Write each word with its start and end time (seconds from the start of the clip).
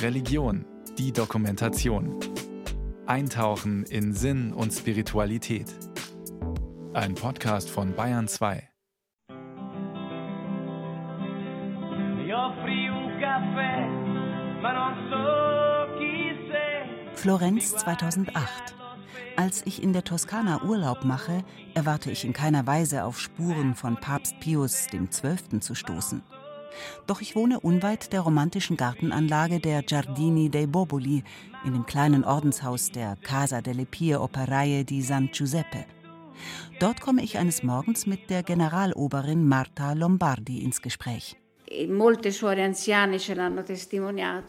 Religion, 0.00 0.64
die 0.98 1.12
Dokumentation. 1.12 2.18
Eintauchen 3.06 3.84
in 3.84 4.12
Sinn 4.12 4.52
und 4.52 4.72
Spiritualität. 4.72 5.66
Ein 6.92 7.14
Podcast 7.14 7.70
von 7.70 7.94
Bayern 7.94 8.28
2. 8.28 8.68
Florenz 17.14 17.76
2008. 17.76 18.74
Als 19.36 19.64
ich 19.66 19.82
in 19.82 19.92
der 19.92 20.04
Toskana 20.04 20.62
Urlaub 20.62 21.04
mache, 21.04 21.44
erwarte 21.74 22.10
ich 22.10 22.24
in 22.24 22.32
keiner 22.32 22.66
Weise 22.66 23.04
auf 23.04 23.18
Spuren 23.18 23.74
von 23.74 23.96
Papst 23.96 24.38
Pius 24.40 24.88
XII. 24.88 25.60
zu 25.60 25.74
stoßen. 25.74 26.22
Doch 27.06 27.20
ich 27.20 27.36
wohne 27.36 27.60
unweit 27.60 28.12
der 28.12 28.20
romantischen 28.20 28.76
Gartenanlage 28.76 29.60
der 29.60 29.82
Giardini 29.82 30.50
dei 30.50 30.66
Boboli 30.66 31.24
in 31.64 31.72
dem 31.72 31.86
kleinen 31.86 32.24
Ordenshaus 32.24 32.90
der 32.90 33.16
Casa 33.16 33.60
delle 33.60 33.86
Pie 33.86 34.16
Operaie 34.16 34.84
di 34.84 35.02
San 35.02 35.30
Giuseppe. 35.32 35.84
Dort 36.80 37.00
komme 37.00 37.22
ich 37.22 37.38
eines 37.38 37.62
Morgens 37.62 38.06
mit 38.06 38.30
der 38.30 38.42
Generaloberin 38.42 39.46
Marta 39.46 39.92
Lombardi 39.92 40.62
ins 40.62 40.82
Gespräch. 40.82 41.36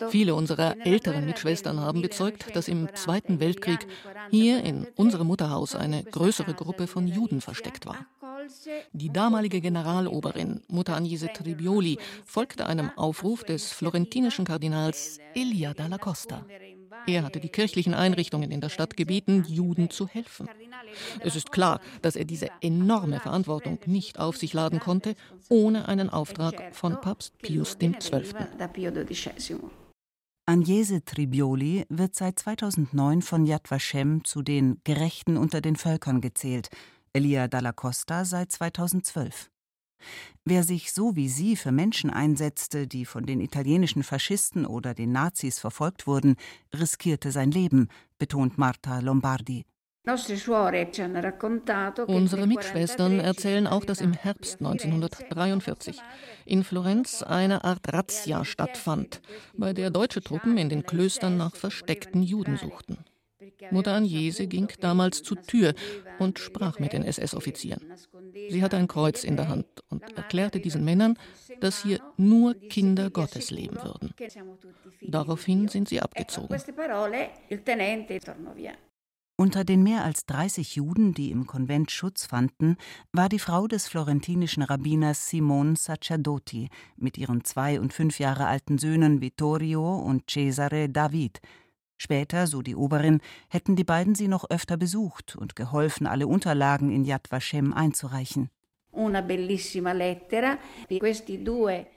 Viele 0.09 0.35
unserer 0.35 0.75
älteren 0.85 1.25
Mitschwestern 1.25 1.79
haben 1.79 2.01
bezeugt, 2.01 2.55
dass 2.55 2.67
im 2.67 2.93
Zweiten 2.95 3.39
Weltkrieg 3.39 3.87
hier 4.29 4.63
in 4.63 4.87
unserem 4.95 5.27
Mutterhaus 5.27 5.75
eine 5.75 6.03
größere 6.03 6.53
Gruppe 6.53 6.87
von 6.87 7.07
Juden 7.07 7.39
versteckt 7.39 7.85
war. 7.85 8.05
Die 8.91 9.11
damalige 9.11 9.61
Generaloberin, 9.61 10.61
Mutter 10.67 10.95
Agnese 10.95 11.27
Tribioli, 11.33 11.97
folgte 12.25 12.65
einem 12.65 12.91
Aufruf 12.95 13.43
des 13.43 13.71
florentinischen 13.71 14.45
Kardinals 14.45 15.19
Elia 15.33 15.73
dalla 15.73 15.97
Costa. 15.97 16.45
Er 17.07 17.23
hatte 17.23 17.39
die 17.39 17.49
kirchlichen 17.49 17.93
Einrichtungen 17.93 18.51
in 18.51 18.61
der 18.61 18.69
Stadt 18.69 18.95
gebeten, 18.95 19.45
Juden 19.47 19.89
zu 19.89 20.07
helfen. 20.07 20.47
Es 21.19 21.35
ist 21.35 21.51
klar, 21.51 21.81
dass 22.01 22.15
er 22.15 22.25
diese 22.25 22.47
enorme 22.61 23.19
Verantwortung 23.19 23.79
nicht 23.85 24.19
auf 24.19 24.37
sich 24.37 24.53
laden 24.53 24.79
konnte, 24.79 25.15
ohne 25.49 25.87
einen 25.87 26.09
Auftrag 26.09 26.73
von 26.73 26.99
Papst 27.01 27.37
Pius 27.39 27.77
XII. 27.77 28.23
Agnese 30.45 31.05
Tribioli 31.05 31.85
wird 31.87 32.15
seit 32.15 32.39
2009 32.39 33.21
von 33.21 33.45
Yad 33.45 33.71
Vashem 33.71 34.25
zu 34.25 34.41
den 34.41 34.81
Gerechten 34.83 35.37
unter 35.37 35.61
den 35.61 35.77
Völkern 35.77 36.19
gezählt, 36.19 36.69
Elia 37.13 37.47
Dalla 37.47 37.71
Costa 37.71 38.25
seit 38.25 38.51
2012. 38.51 39.51
Wer 40.45 40.63
sich 40.63 40.91
so 40.91 41.15
wie 41.15 41.29
sie 41.29 41.55
für 41.55 41.71
Menschen 41.71 42.09
einsetzte, 42.09 42.87
die 42.87 43.05
von 43.05 43.25
den 43.25 43.39
italienischen 43.39 44.01
Faschisten 44.03 44.65
oder 44.65 44.95
den 44.95 45.11
Nazis 45.11 45.59
verfolgt 45.59 46.07
wurden, 46.07 46.35
riskierte 46.73 47.31
sein 47.31 47.51
Leben, 47.51 47.87
betont 48.17 48.57
Marta 48.57 48.99
Lombardi. 48.99 49.63
Unsere 52.07 52.47
Mitschwestern 52.47 53.19
erzählen 53.19 53.67
auch, 53.67 53.85
dass 53.85 54.01
im 54.01 54.11
Herbst 54.11 54.59
1943 54.59 56.01
in 56.45 56.65
Florenz 56.65 57.23
eine 57.23 57.63
Art 57.63 57.93
Razzia 57.93 58.43
stattfand, 58.43 59.21
bei 59.55 59.71
der 59.71 59.91
deutsche 59.91 60.21
Truppen 60.21 60.57
in 60.57 60.67
den 60.67 60.83
Klöstern 60.83 61.37
nach 61.37 61.55
versteckten 61.55 62.21
Juden 62.21 62.57
suchten. 62.57 62.97
Mutter 63.71 63.93
Agnese 63.93 64.47
ging 64.47 64.67
damals 64.79 65.23
zur 65.23 65.41
Tür 65.41 65.73
und 66.19 66.39
sprach 66.39 66.79
mit 66.79 66.93
den 66.93 67.03
SS-Offizieren. 67.03 67.93
Sie 68.49 68.63
hatte 68.63 68.77
ein 68.77 68.87
Kreuz 68.87 69.23
in 69.23 69.37
der 69.37 69.47
Hand 69.47 69.65
und 69.89 70.03
erklärte 70.17 70.59
diesen 70.59 70.83
Männern, 70.83 71.17
dass 71.59 71.83
hier 71.83 71.99
nur 72.17 72.53
Kinder 72.55 73.09
Gottes 73.09 73.51
leben 73.51 73.77
würden. 73.81 74.13
Daraufhin 75.01 75.67
sind 75.67 75.89
sie 75.89 76.01
abgezogen. 76.01 76.55
Unter 79.35 79.63
den 79.63 79.81
mehr 79.81 80.03
als 80.03 80.27
30 80.27 80.75
Juden, 80.75 81.15
die 81.15 81.31
im 81.31 81.47
Konvent 81.47 81.89
Schutz 81.89 82.25
fanden, 82.25 82.77
war 83.11 83.29
die 83.29 83.39
Frau 83.39 83.67
des 83.67 83.87
florentinischen 83.87 84.61
Rabbiners 84.61 85.27
Simon 85.27 85.75
Sacerdoti 85.75 86.69
mit 86.97 87.17
ihren 87.17 87.43
zwei 87.43 87.79
und 87.79 87.93
fünf 87.93 88.19
Jahre 88.19 88.45
alten 88.45 88.77
Söhnen 88.77 89.21
Vittorio 89.21 89.95
und 89.95 90.29
Cesare 90.29 90.87
David, 90.87 91.41
Später, 92.03 92.47
so 92.47 92.61
die 92.61 92.75
Oberin, 92.75 93.21
hätten 93.47 93.77
die 93.77 93.85
beiden 93.85 94.13
sie 94.13 94.27
noch 94.27 94.49
öfter 94.49 94.75
besucht 94.75 95.37
und 95.37 95.55
geholfen, 95.55 96.05
alle 96.05 96.27
Unterlagen 96.27 96.91
in 96.91 97.05
Yad 97.05 97.31
Vashem 97.31 97.71
einzureichen. 97.71 98.49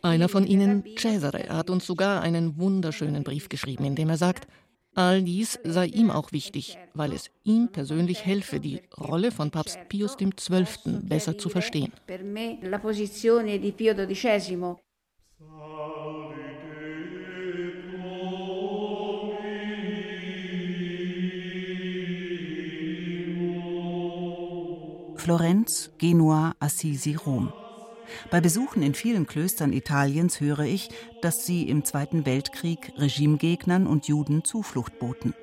Einer 0.03 0.29
von 0.29 0.47
ihnen, 0.47 0.85
Cesare, 0.97 1.49
hat 1.49 1.71
uns 1.71 1.87
sogar 1.87 2.23
einen 2.23 2.57
wunderschönen 2.57 3.25
Brief 3.25 3.49
geschrieben, 3.49 3.85
in 3.85 3.97
dem 3.97 4.09
er 4.09 4.17
sagt, 4.17 4.47
all 4.95 5.25
dies 5.25 5.59
sei 5.65 5.87
ihm 5.87 6.13
auch 6.13 6.31
wichtig, 6.31 6.79
weil 6.95 7.13
es 7.13 7.29
ihm 7.43 7.67
persönlich 7.73 8.25
helfe, 8.25 8.61
die 8.61 8.83
Rolle 8.97 9.33
von 9.33 9.51
Papst 9.51 9.89
Pius 9.89 10.17
XII. 10.17 11.01
besser 11.03 11.37
zu 11.37 11.49
verstehen. 11.49 11.93
Florenz, 25.27 25.91
Genua, 25.99 26.55
Assisi, 26.61 27.17
Rom. 27.17 27.53
Bei 28.31 28.41
Besuchen 28.41 28.81
in 28.81 28.95
vielen 28.95 29.27
Klöstern 29.27 29.73
Italiens 29.73 30.41
höre 30.41 30.61
ich, 30.61 30.89
dass 31.21 31.45
sie 31.45 31.69
im 31.69 31.85
Zweiten 31.85 32.25
Weltkrieg 32.27 32.93
Regimegegnern 32.97 33.89
und 33.89 34.07
Juden 34.07 34.45
Zuflucht 34.45 35.01
boten. 35.01 35.35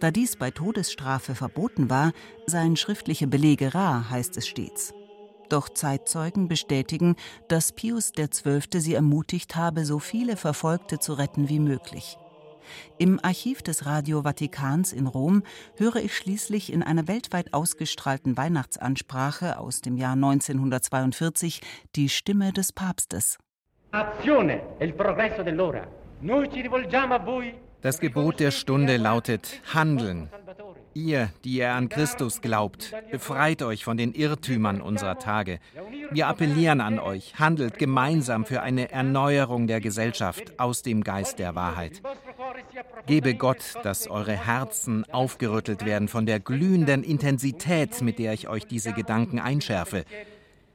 Da 0.00 0.10
dies 0.10 0.34
bei 0.34 0.50
Todesstrafe 0.50 1.36
verboten 1.36 1.88
war, 1.90 2.10
seien 2.46 2.74
schriftliche 2.74 3.28
Belege 3.28 3.72
rar, 3.72 4.10
heißt 4.10 4.36
es 4.36 4.48
stets. 4.48 4.92
Doch 5.48 5.68
Zeitzeugen 5.68 6.48
bestätigen, 6.48 7.14
dass 7.46 7.70
Pius 7.70 8.10
XII. 8.14 8.62
sie 8.80 8.94
ermutigt 8.94 9.54
habe, 9.54 9.84
so 9.84 10.00
viele 10.00 10.36
Verfolgte 10.36 10.98
zu 10.98 11.12
retten 11.12 11.48
wie 11.48 11.60
möglich. 11.60 12.18
Im 12.98 13.18
Archiv 13.22 13.62
des 13.62 13.86
Radio 13.86 14.22
Vatikans 14.22 14.92
in 14.92 15.06
Rom 15.06 15.42
höre 15.76 15.96
ich 15.96 16.16
schließlich 16.16 16.72
in 16.72 16.82
einer 16.82 17.08
weltweit 17.08 17.52
ausgestrahlten 17.54 18.36
Weihnachtsansprache 18.36 19.58
aus 19.58 19.80
dem 19.80 19.96
Jahr 19.96 20.14
1942 20.14 21.60
die 21.96 22.08
Stimme 22.08 22.52
des 22.52 22.72
Papstes. 22.72 23.38
Das 27.82 28.00
Gebot 28.00 28.40
der 28.40 28.50
Stunde 28.50 28.96
lautet 28.96 29.60
Handeln. 29.74 30.30
Ihr, 30.94 31.30
die 31.44 31.56
ihr 31.56 31.72
an 31.72 31.88
Christus 31.88 32.40
glaubt, 32.40 32.94
befreit 33.10 33.62
euch 33.62 33.84
von 33.84 33.96
den 33.96 34.14
Irrtümern 34.14 34.80
unserer 34.80 35.18
Tage. 35.18 35.58
Wir 36.10 36.28
appellieren 36.28 36.80
an 36.80 37.00
euch, 37.00 37.34
handelt 37.38 37.78
gemeinsam 37.78 38.44
für 38.44 38.62
eine 38.62 38.92
Erneuerung 38.92 39.66
der 39.66 39.80
Gesellschaft 39.80 40.58
aus 40.58 40.82
dem 40.82 41.02
Geist 41.02 41.40
der 41.40 41.54
Wahrheit. 41.56 42.00
Gebe 43.06 43.34
Gott, 43.34 43.74
dass 43.82 44.08
eure 44.08 44.32
Herzen 44.32 45.04
aufgerüttelt 45.12 45.84
werden 45.84 46.08
von 46.08 46.26
der 46.26 46.40
glühenden 46.40 47.02
Intensität, 47.02 48.00
mit 48.02 48.18
der 48.18 48.32
ich 48.32 48.48
euch 48.48 48.66
diese 48.66 48.92
Gedanken 48.92 49.38
einschärfe. 49.38 50.04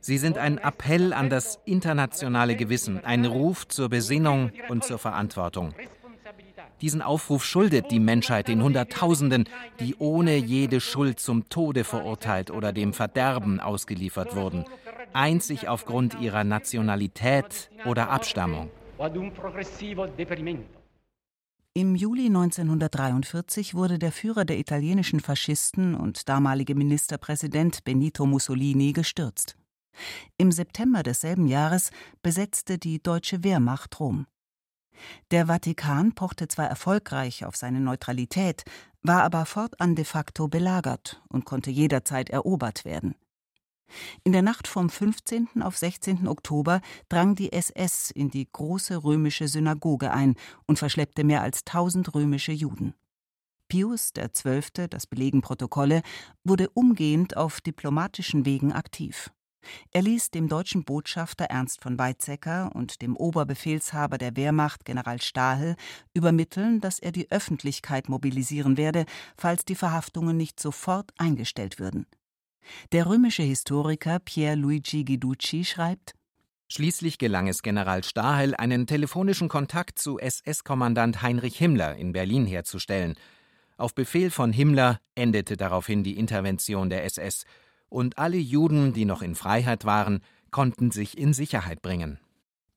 Sie 0.02 0.18
sind 0.18 0.38
ein 0.38 0.58
Appell 0.58 1.12
an 1.12 1.30
das 1.30 1.60
internationale 1.66 2.56
Gewissen, 2.56 3.04
ein 3.04 3.26
Ruf 3.26 3.68
zur 3.68 3.90
Besinnung 3.90 4.52
und 4.70 4.84
zur 4.84 4.98
Verantwortung. 4.98 5.74
Diesen 6.82 7.02
Aufruf 7.02 7.44
schuldet 7.44 7.92
die 7.92 8.00
Menschheit 8.00 8.48
den 8.48 8.64
Hunderttausenden, 8.64 9.50
die 9.82 9.96
ohne 10.00 10.38
jede 10.38 10.80
Schuld 10.80 11.20
zum 11.20 11.50
Tode 11.50 11.84
verurteilt 11.84 12.52
oder 12.52 12.72
dem 12.72 12.94
Verderben 12.94 13.60
ausgeliefert 13.60 14.36
wurden, 14.36 14.64
einzig 15.12 15.68
aufgrund 15.68 16.20
ihrer 16.22 16.46
Nationalität 16.46 17.70
oder 17.86 18.10
Abstammung. 18.10 18.70
Im 21.76 21.96
Juli 21.96 22.26
1943 22.26 23.76
wurde 23.76 24.00
der 24.00 24.12
Führer 24.12 24.44
der 24.44 24.58
italienischen 24.58 25.20
Faschisten 25.20 25.94
und 25.94 26.28
damalige 26.28 26.74
Ministerpräsident 26.74 27.84
Benito 27.84 28.26
Mussolini 28.26 28.92
gestürzt. 28.92 29.56
Im 30.38 30.52
September 30.52 31.04
desselben 31.04 31.48
Jahres 31.48 31.92
besetzte 32.24 32.80
die 32.80 33.02
deutsche 33.02 33.44
Wehrmacht 33.44 34.00
Rom. 34.00 34.26
Der 35.32 35.46
Vatikan 35.46 36.14
pochte 36.14 36.48
zwar 36.48 36.68
erfolgreich 36.68 37.46
auf 37.46 37.56
seine 37.56 37.80
Neutralität, 37.80 38.64
war 39.02 39.24
aber 39.24 39.46
fortan 39.46 39.96
de 39.96 40.06
facto 40.06 40.48
belagert 40.48 41.22
und 41.30 41.46
konnte 41.46 41.70
jederzeit 41.70 42.30
erobert 42.32 42.84
werden. 42.84 43.16
In 44.24 44.32
der 44.32 44.42
Nacht 44.42 44.68
vom 44.68 44.90
15. 44.90 45.62
auf 45.62 45.78
16. 45.78 46.28
Oktober 46.28 46.82
drang 47.10 47.36
die 47.36 47.52
SS 47.52 48.12
in 48.12 48.30
die 48.30 48.48
große 48.52 49.04
römische 49.04 49.48
Synagoge 49.48 50.12
ein 50.12 50.36
und 50.66 50.80
verschleppte 50.80 51.24
mehr 51.24 51.42
als 51.42 51.66
1000 51.66 52.14
römische 52.14 52.52
Juden. 52.52 52.94
Pius 53.68 54.14
XII., 54.14 54.88
das 54.90 55.06
belegen 55.06 55.42
Protokolle, 55.42 56.02
wurde 56.44 56.70
umgehend 56.70 57.38
auf 57.38 57.62
diplomatischen 57.62 58.46
Wegen 58.46 58.74
aktiv. 58.74 59.32
Er 59.92 60.02
ließ 60.02 60.32
dem 60.32 60.48
deutschen 60.48 60.84
Botschafter 60.84 61.46
Ernst 61.46 61.82
von 61.82 62.00
Weizsäcker 62.00 62.72
und 62.74 63.02
dem 63.02 63.16
Oberbefehlshaber 63.16 64.18
der 64.18 64.36
Wehrmacht 64.36 64.86
General 64.86 65.22
Stahl 65.22 65.76
übermitteln, 66.14 66.82
dass 66.82 67.00
er 67.00 67.12
die 67.12 67.30
Öffentlichkeit 67.30 68.10
mobilisieren 68.10 68.78
werde, 68.78 69.06
falls 69.38 69.66
die 69.66 69.76
Verhaftungen 69.76 70.38
nicht 70.38 70.60
sofort 70.60 71.12
eingestellt 71.18 71.80
würden. 71.80 72.08
Der 72.92 73.06
römische 73.06 73.44
Historiker 73.44 74.20
Pier 74.20 74.56
Luigi 74.56 75.04
Guiducci 75.04 75.66
schreibt 75.66 76.14
Schließlich 76.72 77.18
gelang 77.18 77.48
es 77.48 77.64
General 77.64 78.04
Stahel, 78.04 78.54
einen 78.56 78.86
telefonischen 78.86 79.50
Kontakt 79.50 79.98
zu 79.98 80.20
SS-Kommandant 80.20 81.24
Heinrich 81.24 81.58
Himmler 81.58 81.96
in 81.96 82.12
Berlin 82.12 82.46
herzustellen. 82.46 83.16
Auf 83.78 83.96
Befehl 83.96 84.30
von 84.30 84.54
Himmler 84.54 85.00
endete 85.16 85.58
daraufhin 85.58 86.04
die 86.04 86.18
Intervention 86.18 86.92
der 86.92 87.06
SS 87.06 87.46
und 87.90 88.20
alle 88.20 88.38
Juden, 88.38 88.94
die 88.94 89.06
noch 89.06 89.24
in 89.24 89.34
Freiheit 89.34 89.84
waren, 89.86 90.20
konnten 90.52 90.92
sich 90.92 91.18
in 91.18 91.34
Sicherheit 91.34 91.82
bringen. 91.82 92.20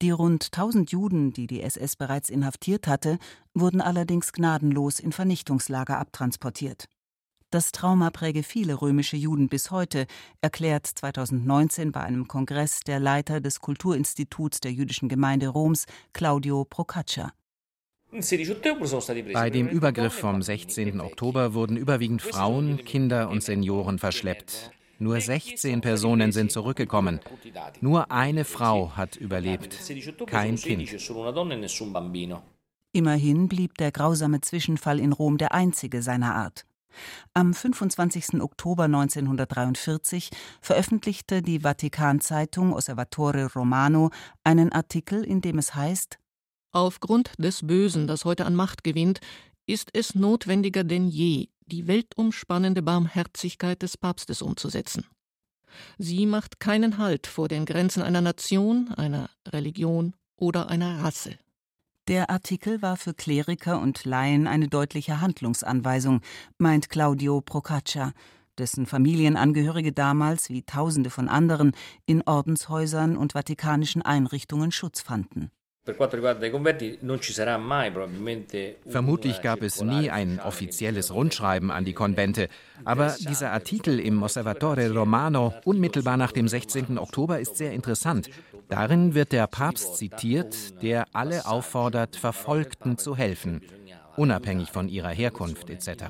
Die 0.00 0.11
rund 0.11 0.47
1000 0.47 0.91
Juden, 0.91 1.33
die 1.33 1.47
die 1.47 1.62
SS 1.62 1.97
bereits 1.97 2.31
inhaftiert 2.31 2.89
hatte, 2.89 3.19
wurden 3.55 3.81
allerdings 3.81 4.33
gnadenlos 4.33 4.99
in 5.00 5.12
Vernichtungslager 5.12 5.99
abtransportiert. 5.99 6.89
Das 7.52 7.70
Trauma 7.70 8.08
präge 8.08 8.43
viele 8.43 8.81
römische 8.81 9.19
Juden 9.19 9.50
bis 9.50 9.70
heute, 9.70 10.06
erklärt 10.40 10.87
2019 10.87 11.93
bei 11.93 12.00
einem 12.00 12.26
Kongress 12.26 12.81
der 12.81 12.99
Leiter 12.99 13.43
des 13.43 13.60
Kulturinstituts 13.60 14.60
der 14.60 14.72
jüdischen 14.72 15.10
Gemeinde 15.10 15.49
Roms, 15.49 15.84
Claudio 16.14 16.64
Procaccia. 16.64 17.34
Bei 19.34 19.50
dem 19.50 19.69
Übergriff 19.69 20.14
vom 20.14 20.40
16. 20.40 20.99
Oktober 21.02 21.52
wurden 21.52 21.76
überwiegend 21.76 22.22
Frauen, 22.22 22.87
Kinder 22.87 23.28
und 23.28 23.43
Senioren 23.43 23.98
verschleppt. 23.98 24.70
Nur 24.98 25.20
16 25.20 25.82
Personen 25.82 26.32
sind 26.32 26.52
zurückgekommen. 26.52 27.20
Nur 27.82 28.10
eine 28.10 28.46
Frau 28.46 28.96
hat 28.96 29.16
überlebt, 29.16 29.78
kein 30.26 30.56
Kind. 30.56 30.96
Immerhin 32.93 33.48
blieb 33.48 33.76
der 33.76 33.93
grausame 33.93 34.40
Zwischenfall 34.40 34.98
in 34.98 35.12
Rom 35.12 35.37
der 35.37 35.52
einzige 35.52 36.00
seiner 36.00 36.34
Art. 36.34 36.64
Am 37.35 37.55
25. 37.55 38.41
Oktober 38.41 38.85
1943 38.85 40.31
veröffentlichte 40.61 41.43
die 41.43 41.61
Vatikan-Zeitung 41.61 42.73
Osservatore 42.73 43.53
Romano 43.53 44.11
einen 44.44 44.73
Artikel, 44.73 45.25
in 45.25 45.41
dem 45.41 45.59
es 45.59 45.75
heißt: 45.75 46.19
Aufgrund 46.73 47.33
des 47.39 47.67
Bösen, 47.67 48.06
das 48.06 48.25
heute 48.25 48.47
an 48.47 48.55
Macht 48.55 48.85
gewinnt, 48.85 49.21
ist 49.67 49.91
es 49.93 50.15
notwendiger 50.15 50.85
denn 50.85 51.09
je, 51.09 51.49
die 51.67 51.87
weltumspannende 51.87 52.83
Barmherzigkeit 52.83 53.83
des 53.83 53.97
Papstes 53.97 54.43
umzusetzen. 54.43 55.06
Sie 55.99 56.27
macht 56.27 56.61
keinen 56.61 56.99
Halt 56.99 57.27
vor 57.27 57.49
den 57.49 57.65
Grenzen 57.65 58.03
einer 58.03 58.21
Nation, 58.21 58.93
einer 58.97 59.31
Religion 59.49 60.15
oder 60.37 60.69
einer 60.69 61.03
Rasse. 61.03 61.39
Der 62.08 62.31
Artikel 62.31 62.82
war 62.82 62.96
für 62.96 63.14
Kleriker 63.14 63.81
und 63.81 64.04
Laien 64.04 64.49
eine 64.49 64.66
deutliche 64.66 65.20
Handlungsanweisung, 65.20 66.20
meint 66.58 66.88
Claudio 66.88 67.40
Procaccia, 67.40 68.12
dessen 68.58 68.87
Familienangehörige 68.87 69.93
damals 69.93 70.50
wie 70.50 70.64
Tausende 70.64 71.10
von 71.10 71.28
anderen 71.28 71.70
in 72.04 72.22
Ordenshäusern 72.22 73.16
und 73.16 73.34
vatikanischen 73.34 74.02
Einrichtungen 74.02 74.72
Schutz 74.72 75.00
fanden. 75.00 75.52
Vermutlich 75.84 76.22
gab 79.43 79.62
es 79.62 79.82
nie 79.82 80.10
ein 80.10 80.40
offizielles 80.40 81.12
Rundschreiben 81.12 81.72
an 81.72 81.84
die 81.84 81.93
Konvente, 81.93 82.48
aber 82.84 83.16
dieser 83.19 83.50
Artikel 83.50 83.98
im 83.98 84.22
Osservatore 84.22 84.93
Romano 84.93 85.52
unmittelbar 85.64 86.16
nach 86.16 86.31
dem 86.31 86.46
16. 86.46 86.98
Oktober 86.98 87.40
ist 87.40 87.56
sehr 87.56 87.72
interessant. 87.72 88.31
Darin 88.72 89.12
wird 89.12 89.32
der 89.32 89.46
Papst 89.48 89.96
zitiert, 89.96 90.82
der 90.82 91.04
alle 91.12 91.44
auffordert, 91.44 92.16
Verfolgten 92.16 92.96
zu 92.96 93.14
helfen, 93.14 93.60
unabhängig 94.16 94.70
von 94.70 94.88
ihrer 94.88 95.10
Herkunft 95.10 95.69
etc. 95.69 96.04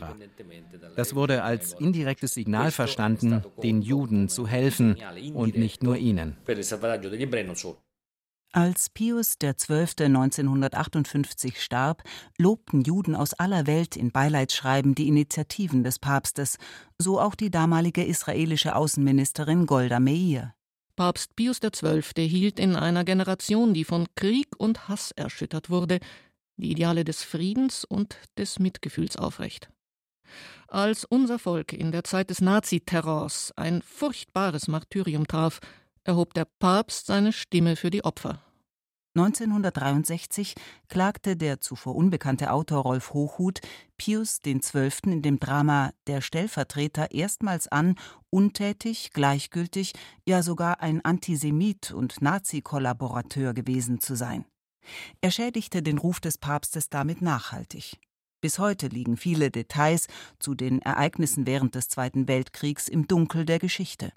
Das 0.95 1.17
wurde 1.17 1.43
als 1.43 1.73
indirektes 1.73 2.35
Signal 2.35 2.71
verstanden, 2.71 3.43
den 3.65 3.83
Juden 3.83 4.29
zu 4.29 4.47
helfen 4.47 4.97
und 5.35 5.59
nicht 5.59 5.83
nur 5.83 5.97
ihnen. 5.97 6.37
Als 8.53 8.91
Pius 8.91 9.39
XII. 9.41 10.05
1958 10.05 11.61
starb, 11.61 12.05
lobten 12.39 12.83
Juden 12.83 13.17
aus 13.17 13.35
aller 13.35 13.67
Welt 13.67 13.97
in 13.97 14.13
Beileidsschreiben 14.13 14.95
die 14.95 15.09
Initiativen 15.09 15.83
des 15.83 15.99
Papstes, 15.99 16.59
so 16.97 17.19
auch 17.19 17.35
die 17.35 17.51
damalige 17.51 18.05
israelische 18.05 18.77
Außenministerin 18.77 19.67
Golda 19.67 19.99
Meir. 19.99 20.55
Papst 20.97 21.35
Pius 21.37 21.61
XII. 21.61 22.03
hielt 22.29 22.59
in 22.59 22.77
einer 22.77 23.05
Generation, 23.05 23.75
die 23.75 23.85
von 23.85 24.07
Krieg 24.15 24.49
und 24.59 24.89
Hass 24.89 25.11
erschüttert 25.13 25.71
wurde, 25.71 26.01
die 26.57 26.71
Ideale 26.71 27.05
des 27.05 27.23
Friedens 27.25 27.85
und 27.85 28.17
des 28.37 28.59
Mitgefühls 28.59 29.17
aufrecht. 29.17 29.71
Als 30.69 31.05
unser 31.05 31.39
Volk 31.39 31.73
in 31.73 31.93
der 31.93 32.05
Zeit 32.05 32.31
des 32.31 32.41
Naziterrors 32.41 33.53
ein 33.57 33.83
furchtbares 33.83 34.69
Martyrium 34.69 35.27
traf, 35.27 35.61
erhob 36.05 36.35
der 36.35 36.47
Papst 36.59 37.07
seine 37.07 37.33
Stimme 37.33 37.77
für 37.77 37.91
die 37.91 38.05
Opfer. 38.05 38.41
1963 39.15 40.55
klagte 40.89 41.37
der 41.37 41.61
zuvor 41.61 41.95
unbekannte 41.95 42.51
Autor 42.51 42.83
Rolf 42.83 43.13
Hochhuth 43.13 43.61
Pius 43.99 44.41
XII. 44.41 44.91
in 45.05 45.21
dem 45.21 45.39
Drama 45.39 45.93
Der 46.07 46.23
Stellvertreter 46.23 47.11
erstmals 47.11 47.69
an, 47.69 47.97
untätig, 48.31 49.11
gleichgültig, 49.13 49.93
ja 50.27 50.43
sogar 50.43 50.81
ein 50.81 51.05
Antisemit 51.05 51.93
und 51.93 52.23
Nazi-Kollaborateur 52.23 53.53
gewesen 53.53 54.01
zu 54.01 54.15
sein. 54.15 54.47
Er 55.21 55.31
schädigte 55.31 55.83
den 55.83 55.99
Ruf 55.99 56.19
des 56.19 56.39
Papstes 56.39 56.89
damit 56.89 57.21
nachhaltig. 57.21 57.99
Bis 58.41 58.59
heute 58.59 58.89
liegen 58.89 59.19
viele 59.19 59.51
Details 59.51 60.09
zu 60.39 60.55
den 60.55 60.81
Ereignissen 60.81 61.47
während 61.47 61.75
des 61.75 61.89
Zweiten 61.89 62.29
Weltkriegs 62.29 62.89
im 62.89 63.07
Dunkel 63.07 63.45
der 63.45 63.59
Geschichte. 63.59 64.13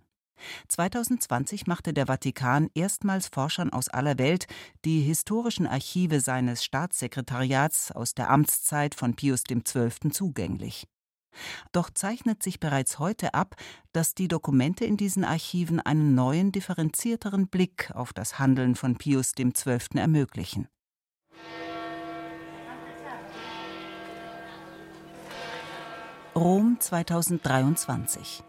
2020 0.68 1.68
machte 1.68 1.94
der 1.94 2.08
Vatikan 2.08 2.70
erstmals 2.74 3.28
Forschern 3.28 3.72
aus 3.72 3.88
aller 3.88 4.18
Welt 4.18 4.48
die 4.84 5.02
historischen 5.02 5.68
Archive 5.68 6.20
seines 6.20 6.64
Staatssekretariats 6.64 7.92
aus 7.92 8.14
der 8.14 8.30
Amtszeit 8.30 8.96
von 8.96 9.16
Pius 9.16 9.44
XII. 9.44 10.12
zugänglich. 10.12 10.88
Doch 11.74 11.90
zeichnet 11.90 12.42
sich 12.42 12.60
bereits 12.60 12.98
heute 12.98 13.34
ab, 13.34 13.56
dass 13.92 14.16
die 14.16 14.30
Dokumente 14.30 14.86
in 14.86 14.96
diesen 14.96 15.26
Archiven 15.26 15.80
einen 15.82 16.16
neuen, 16.16 16.52
differenzierteren 16.52 17.48
Blick 17.48 17.92
auf 17.94 18.14
das 18.14 18.40
Handeln 18.40 18.76
von 18.76 18.98
Pius 18.98 19.34
XII. 19.34 20.00
ermöglichen. 20.00 20.68
Rom 26.36 26.78
2023 26.80 28.44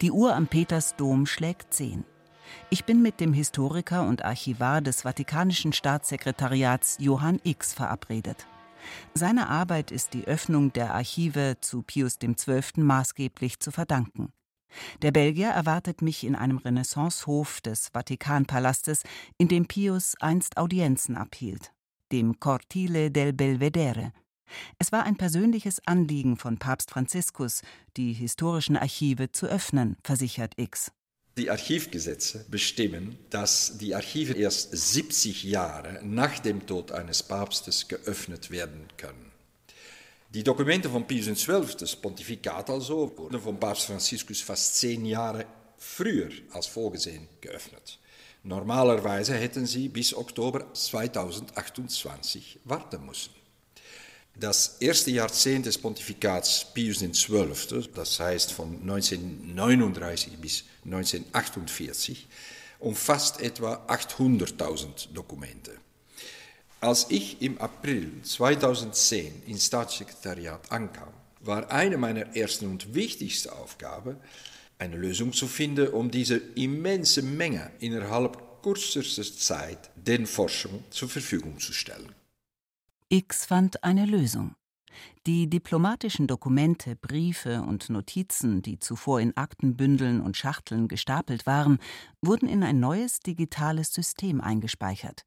die 0.00 0.10
Uhr 0.10 0.34
am 0.34 0.46
Petersdom 0.46 1.26
schlägt 1.26 1.72
zehn. 1.74 2.04
Ich 2.70 2.84
bin 2.84 3.02
mit 3.02 3.20
dem 3.20 3.32
Historiker 3.32 4.06
und 4.06 4.24
Archivar 4.24 4.80
des 4.80 5.02
Vatikanischen 5.02 5.72
Staatssekretariats 5.72 6.96
Johann 7.00 7.40
X 7.42 7.72
verabredet. 7.72 8.46
Seiner 9.14 9.48
Arbeit 9.48 9.90
ist 9.90 10.14
die 10.14 10.26
Öffnung 10.26 10.72
der 10.72 10.94
Archive 10.94 11.56
zu 11.60 11.82
Pius 11.82 12.18
XII. 12.18 12.82
maßgeblich 12.82 13.60
zu 13.60 13.70
verdanken. 13.70 14.32
Der 15.02 15.12
Belgier 15.12 15.48
erwartet 15.48 16.02
mich 16.02 16.24
in 16.24 16.34
einem 16.34 16.58
Renaissancehof 16.58 17.60
des 17.60 17.88
Vatikanpalastes, 17.88 19.02
in 19.38 19.48
dem 19.48 19.66
Pius 19.66 20.14
einst 20.20 20.56
Audienzen 20.56 21.16
abhielt, 21.16 21.72
dem 22.12 22.40
Cortile 22.40 23.10
del 23.10 23.32
Belvedere. 23.32 24.12
Es 24.78 24.92
war 24.92 25.04
ein 25.04 25.16
persönliches 25.16 25.80
Anliegen 25.86 26.36
von 26.36 26.58
Papst 26.58 26.90
Franziskus, 26.90 27.62
die 27.96 28.12
historischen 28.12 28.76
Archive 28.76 29.32
zu 29.32 29.46
öffnen, 29.46 29.96
versichert 30.02 30.54
X. 30.56 30.92
Die 31.36 31.50
Archivgesetze 31.50 32.44
bestimmen, 32.48 33.18
dass 33.30 33.78
die 33.78 33.94
Archive 33.94 34.34
erst 34.34 34.70
70 34.70 35.42
Jahre 35.42 36.00
nach 36.04 36.38
dem 36.38 36.64
Tod 36.66 36.92
eines 36.92 37.24
Papstes 37.24 37.88
geöffnet 37.88 38.52
werden 38.52 38.86
können. 38.96 39.32
Die 40.32 40.44
Dokumente 40.44 40.88
von 40.88 41.06
Pius 41.06 41.26
XII, 41.26 41.76
das 41.78 41.96
Pontifikat 41.96 42.70
also, 42.70 43.12
wurden 43.16 43.40
von 43.40 43.58
Papst 43.58 43.86
Franziskus 43.86 44.40
fast 44.40 44.76
zehn 44.76 45.04
Jahre 45.06 45.44
früher 45.76 46.30
als 46.52 46.66
vorgesehen 46.66 47.28
geöffnet. 47.40 47.98
Normalerweise 48.44 49.34
hätten 49.34 49.66
sie 49.66 49.88
bis 49.88 50.14
Oktober 50.14 50.72
2028 50.72 52.60
warten 52.64 53.06
müssen. 53.06 53.43
Das 54.36 54.78
erste 54.80 55.12
Jahrzehnt 55.12 55.66
des 55.66 55.78
Pontifikats 55.78 56.66
Pius 56.74 56.98
XII., 56.98 57.88
das 57.94 58.18
heißt 58.18 58.50
von 58.50 58.80
1939 58.80 60.38
bis 60.38 60.64
1948, 60.84 62.26
umfasst 62.80 63.40
etwa 63.40 63.86
800.000 63.86 65.12
Dokumente. 65.14 65.72
Als 66.80 67.06
ich 67.10 67.40
im 67.42 67.58
April 67.58 68.10
2010 68.24 69.44
ins 69.46 69.66
Staatssekretariat 69.66 70.70
ankam, 70.72 71.14
war 71.38 71.70
eine 71.70 71.96
meiner 71.96 72.34
ersten 72.34 72.66
und 72.66 72.92
wichtigsten 72.92 73.50
Aufgaben, 73.50 74.16
eine 74.78 74.96
Lösung 74.96 75.32
zu 75.32 75.46
finden, 75.46 75.88
um 75.88 76.10
diese 76.10 76.38
immense 76.56 77.22
Menge 77.22 77.70
innerhalb 77.78 78.62
kürzester 78.64 79.22
Zeit 79.22 79.90
den 79.94 80.26
Forschern 80.26 80.82
zur 80.90 81.08
Verfügung 81.08 81.60
zu 81.60 81.72
stellen. 81.72 82.12
X 83.10 83.44
fand 83.44 83.84
eine 83.84 84.06
Lösung. 84.06 84.54
Die 85.26 85.50
diplomatischen 85.50 86.26
Dokumente, 86.26 86.96
Briefe 86.96 87.60
und 87.62 87.90
Notizen, 87.90 88.62
die 88.62 88.78
zuvor 88.78 89.20
in 89.20 89.36
Aktenbündeln 89.36 90.20
und 90.20 90.36
Schachteln 90.36 90.88
gestapelt 90.88 91.46
waren, 91.46 91.78
wurden 92.22 92.48
in 92.48 92.62
ein 92.62 92.80
neues 92.80 93.20
digitales 93.20 93.92
System 93.92 94.40
eingespeichert. 94.40 95.24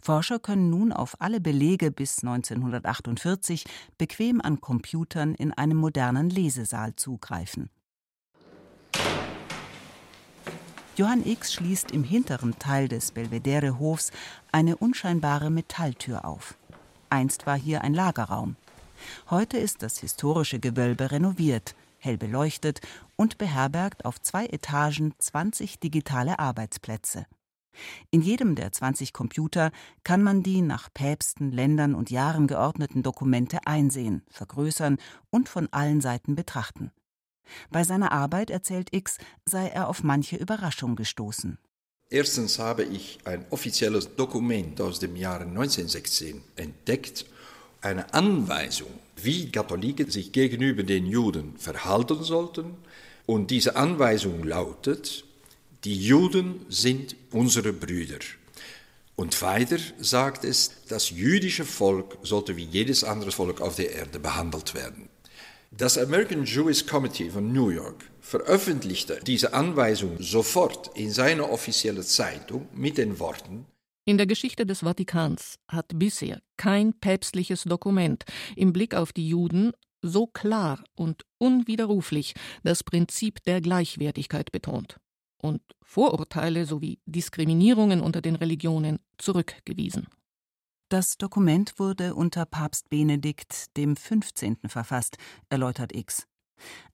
Forscher 0.00 0.38
können 0.38 0.70
nun 0.70 0.92
auf 0.92 1.20
alle 1.20 1.40
Belege 1.40 1.90
bis 1.90 2.22
1948 2.22 3.64
bequem 3.98 4.40
an 4.40 4.60
Computern 4.60 5.34
in 5.34 5.52
einem 5.52 5.78
modernen 5.78 6.30
Lesesaal 6.30 6.96
zugreifen. 6.96 7.68
Johann 10.96 11.26
X 11.26 11.54
schließt 11.54 11.90
im 11.90 12.04
hinteren 12.04 12.58
Teil 12.58 12.86
des 12.86 13.12
Belvedere-Hofs 13.12 14.12
eine 14.50 14.76
unscheinbare 14.76 15.50
Metalltür 15.50 16.26
auf. 16.26 16.58
Einst 17.12 17.44
war 17.46 17.58
hier 17.58 17.82
ein 17.82 17.92
Lagerraum. 17.92 18.56
Heute 19.28 19.58
ist 19.58 19.82
das 19.82 19.98
historische 19.98 20.58
Gewölbe 20.58 21.10
renoviert, 21.10 21.74
hell 21.98 22.16
beleuchtet 22.16 22.80
und 23.16 23.36
beherbergt 23.36 24.06
auf 24.06 24.20
zwei 24.22 24.46
Etagen 24.46 25.12
20 25.18 25.78
digitale 25.78 26.38
Arbeitsplätze. 26.38 27.26
In 28.10 28.22
jedem 28.22 28.54
der 28.54 28.72
20 28.72 29.12
Computer 29.12 29.72
kann 30.04 30.22
man 30.22 30.42
die 30.42 30.62
nach 30.62 30.88
Päpsten, 30.94 31.52
Ländern 31.52 31.94
und 31.94 32.10
Jahren 32.10 32.46
geordneten 32.46 33.02
Dokumente 33.02 33.66
einsehen, 33.66 34.22
vergrößern 34.30 34.96
und 35.28 35.50
von 35.50 35.68
allen 35.70 36.00
Seiten 36.00 36.34
betrachten. 36.34 36.92
Bei 37.70 37.84
seiner 37.84 38.12
Arbeit, 38.12 38.48
erzählt 38.48 38.88
X, 38.94 39.18
sei 39.44 39.68
er 39.68 39.88
auf 39.88 40.02
manche 40.02 40.36
Überraschung 40.36 40.96
gestoßen. 40.96 41.58
Erstens 42.12 42.58
habe 42.58 42.84
ich 42.84 43.20
ein 43.24 43.46
offizielles 43.48 44.16
Dokument 44.16 44.78
aus 44.82 44.98
dem 44.98 45.16
Jahre 45.16 45.44
1916 45.44 46.42
entdeckt, 46.56 47.24
eine 47.80 48.12
Anweisung, 48.12 48.90
wie 49.16 49.50
Katholiken 49.50 50.10
sich 50.10 50.30
gegenüber 50.30 50.82
den 50.82 51.06
Juden 51.06 51.56
verhalten 51.56 52.22
sollten. 52.22 52.74
Und 53.24 53.50
diese 53.50 53.76
Anweisung 53.76 54.44
lautet, 54.44 55.24
die 55.84 55.98
Juden 55.98 56.66
sind 56.68 57.16
unsere 57.30 57.72
Brüder. 57.72 58.18
Und 59.16 59.40
weiter 59.40 59.78
sagt 59.98 60.44
es, 60.44 60.70
das 60.90 61.08
jüdische 61.08 61.64
Volk 61.64 62.18
sollte 62.22 62.58
wie 62.58 62.64
jedes 62.64 63.04
andere 63.04 63.32
Volk 63.32 63.62
auf 63.62 63.76
der 63.76 63.90
Erde 63.90 64.20
behandelt 64.20 64.74
werden. 64.74 65.08
Das 65.76 65.96
American 65.96 66.44
Jewish 66.44 66.86
Committee 66.86 67.30
von 67.30 67.52
New 67.52 67.70
York 67.70 68.10
veröffentlichte 68.20 69.20
diese 69.26 69.54
Anweisung 69.54 70.16
sofort 70.20 70.90
in 70.96 71.10
seiner 71.10 71.50
offiziellen 71.50 72.02
Zeitung 72.02 72.68
mit 72.74 72.98
den 72.98 73.18
Worten 73.18 73.66
in 74.04 74.18
der 74.18 74.26
Geschichte 74.26 74.66
des 74.66 74.80
Vatikans 74.80 75.60
hat 75.68 75.92
bisher 75.94 76.42
kein 76.56 76.92
päpstliches 76.92 77.62
Dokument 77.62 78.24
im 78.56 78.72
Blick 78.72 78.96
auf 78.96 79.12
die 79.12 79.28
Juden 79.28 79.70
so 80.02 80.26
klar 80.26 80.82
und 80.96 81.22
unwiderruflich 81.38 82.34
das 82.64 82.82
Prinzip 82.82 83.44
der 83.44 83.60
Gleichwertigkeit 83.60 84.50
betont 84.50 84.98
und 85.40 85.62
Vorurteile 85.82 86.66
sowie 86.66 86.98
Diskriminierungen 87.06 88.00
unter 88.00 88.20
den 88.20 88.34
Religionen 88.34 88.98
zurückgewiesen. 89.18 90.08
Das 90.92 91.16
Dokument 91.16 91.78
wurde 91.78 92.14
unter 92.14 92.44
Papst 92.44 92.90
Benedikt 92.90 93.74
dem 93.78 93.96
15. 93.96 94.58
verfasst, 94.66 95.16
erläutert 95.48 95.96
X. 95.96 96.26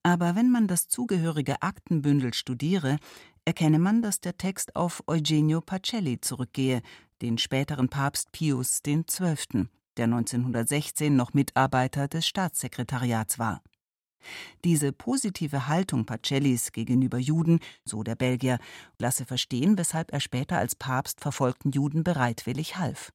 Aber 0.05 0.37
wenn 0.37 0.53
man 0.53 0.69
das 0.69 0.87
zugehörige 0.87 1.63
Aktenbündel 1.63 2.33
studiere, 2.33 2.99
erkenne 3.45 3.81
man, 3.81 4.01
dass 4.01 4.21
der 4.21 4.39
Text 4.39 4.77
auf 4.77 5.03
Eugenio 5.09 5.61
Pacelli 5.61 6.21
zurückgehe, 6.21 6.83
den 7.23 7.39
späteren 7.39 7.89
Papst 7.89 8.31
Pius 8.31 8.83
XII., 8.85 9.67
der 9.97 10.05
1916 10.05 11.17
noch 11.17 11.35
Mitarbeiter 11.35 12.07
des 12.07 12.25
Staatssekretariats 12.25 13.41
war. 13.41 13.65
Diese 14.65 14.93
positive 14.93 15.67
Haltung 15.67 16.07
Pacellis 16.07 16.71
gegenüber 16.71 17.19
Juden, 17.19 17.59
so 17.85 18.05
der 18.05 18.15
Belgier, 18.15 18.61
lasse 19.01 19.25
verstehen, 19.25 19.77
weshalb 19.77 20.13
er 20.13 20.21
später 20.21 20.57
als 20.57 20.77
Papst 20.77 21.21
verfolgten 21.21 21.73
Juden 21.73 22.05
bereitwillig 22.05 22.77
half. 22.77 23.11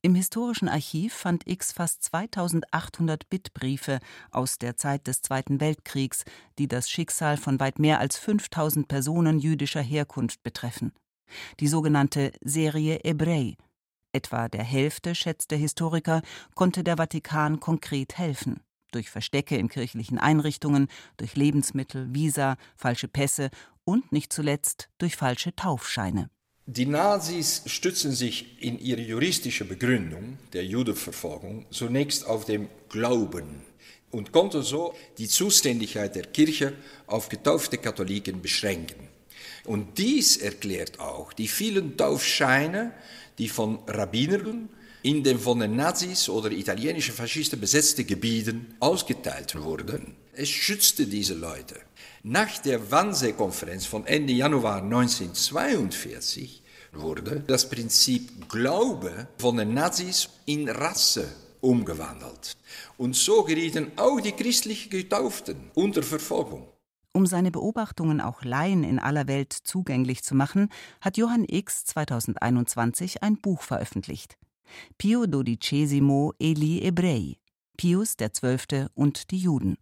Im 0.00 0.14
historischen 0.14 0.68
Archiv 0.68 1.12
fand 1.12 1.48
X 1.48 1.72
fast 1.72 2.04
2800 2.04 3.28
Bittbriefe 3.28 3.98
aus 4.30 4.58
der 4.58 4.76
Zeit 4.76 5.06
des 5.08 5.22
Zweiten 5.22 5.60
Weltkriegs, 5.60 6.24
die 6.58 6.68
das 6.68 6.88
Schicksal 6.88 7.36
von 7.36 7.58
weit 7.58 7.78
mehr 7.80 7.98
als 7.98 8.16
5000 8.16 8.86
Personen 8.86 9.40
jüdischer 9.40 9.82
Herkunft 9.82 10.42
betreffen. 10.42 10.92
Die 11.58 11.68
sogenannte 11.68 12.32
Serie 12.40 13.00
Ebrei. 13.04 13.56
Etwa 14.12 14.48
der 14.48 14.64
Hälfte, 14.64 15.14
schätzt 15.14 15.50
der 15.50 15.58
Historiker, 15.58 16.22
konnte 16.54 16.84
der 16.84 16.96
Vatikan 16.96 17.60
konkret 17.60 18.16
helfen 18.16 18.60
durch 18.92 19.10
Verstecke 19.10 19.56
in 19.56 19.68
kirchlichen 19.68 20.18
Einrichtungen, 20.18 20.88
durch 21.16 21.36
Lebensmittel, 21.36 22.12
Visa, 22.14 22.56
falsche 22.76 23.08
Pässe 23.08 23.50
und 23.84 24.12
nicht 24.12 24.32
zuletzt 24.32 24.88
durch 24.98 25.16
falsche 25.16 25.54
Taufscheine. 25.54 26.30
Die 26.70 26.84
Nazis 26.84 27.62
stützen 27.64 28.12
sich 28.12 28.62
in 28.62 28.78
ihrer 28.78 29.00
juristischen 29.00 29.68
Begründung 29.68 30.36
der 30.52 30.66
Judenverfolgung 30.66 31.64
zunächst 31.70 32.26
auf 32.26 32.44
dem 32.44 32.68
Glauben 32.90 33.62
und 34.10 34.32
konnten 34.32 34.60
so 34.60 34.94
die 35.16 35.28
Zuständigkeit 35.28 36.14
der 36.14 36.24
Kirche 36.24 36.74
auf 37.06 37.30
getaufte 37.30 37.78
Katholiken 37.78 38.42
beschränken. 38.42 39.08
Und 39.64 39.96
dies 39.96 40.36
erklärt 40.36 41.00
auch 41.00 41.32
die 41.32 41.48
vielen 41.48 41.96
Taufscheine, 41.96 42.92
die 43.38 43.48
von 43.48 43.78
Rabbinern 43.86 44.68
in 45.00 45.24
den 45.24 45.38
von 45.38 45.60
den 45.60 45.74
Nazis 45.74 46.28
oder 46.28 46.50
italienischen 46.50 47.14
Faschisten 47.14 47.58
besetzten 47.58 48.06
Gebieten 48.06 48.74
ausgeteilt 48.78 49.54
wurden. 49.58 50.16
Es 50.34 50.50
schützte 50.50 51.06
diese 51.06 51.32
Leute. 51.32 51.76
Nach 52.24 52.58
der 52.58 52.90
Wannsee-Konferenz 52.90 53.86
von 53.86 54.04
Ende 54.04 54.32
Januar 54.32 54.82
1942 54.82 56.64
wurde 56.92 57.44
das 57.46 57.68
Prinzip 57.68 58.48
Glaube 58.48 59.28
von 59.38 59.56
den 59.56 59.72
Nazis 59.72 60.28
in 60.44 60.68
Rasse 60.68 61.28
umgewandelt. 61.60 62.56
Und 62.96 63.14
so 63.14 63.44
gerieten 63.44 63.92
auch 63.96 64.20
die 64.20 64.32
christlich 64.32 64.90
Getauften 64.90 65.70
unter 65.74 66.02
Verfolgung. 66.02 66.66
Um 67.12 67.24
seine 67.24 67.52
Beobachtungen 67.52 68.20
auch 68.20 68.42
Laien 68.42 68.82
in 68.82 68.98
aller 68.98 69.28
Welt 69.28 69.52
zugänglich 69.52 70.24
zu 70.24 70.34
machen, 70.34 70.70
hat 71.00 71.16
Johann 71.16 71.44
X 71.48 71.84
2021 71.84 73.22
ein 73.22 73.36
Buch 73.36 73.62
veröffentlicht. 73.62 74.36
Pio 74.98 75.24
XII 75.24 76.32
Eli 76.38 76.82
Ebrei, 76.82 77.36
Pius 77.76 78.16
XII. 78.16 78.86
und 78.94 79.30
die 79.30 79.38
Juden. 79.38 79.78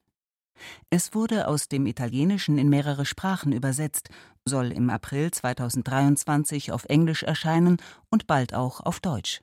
Es 0.91 1.15
wurde 1.15 1.49
aus 1.49 1.69
dem 1.69 1.87
Italienischen 1.87 2.59
in 2.59 2.69
mehrere 2.69 3.07
Sprachen 3.07 3.53
übersetzt, 3.53 4.09
soll 4.45 4.73
im 4.73 4.91
April 4.91 5.31
2023 5.31 6.73
auf 6.73 6.85
Englisch 6.85 7.23
erscheinen 7.23 7.79
und 8.11 8.27
bald 8.27 8.55
auch 8.55 8.81
auf 8.81 9.01
Deutsch. 9.01 9.43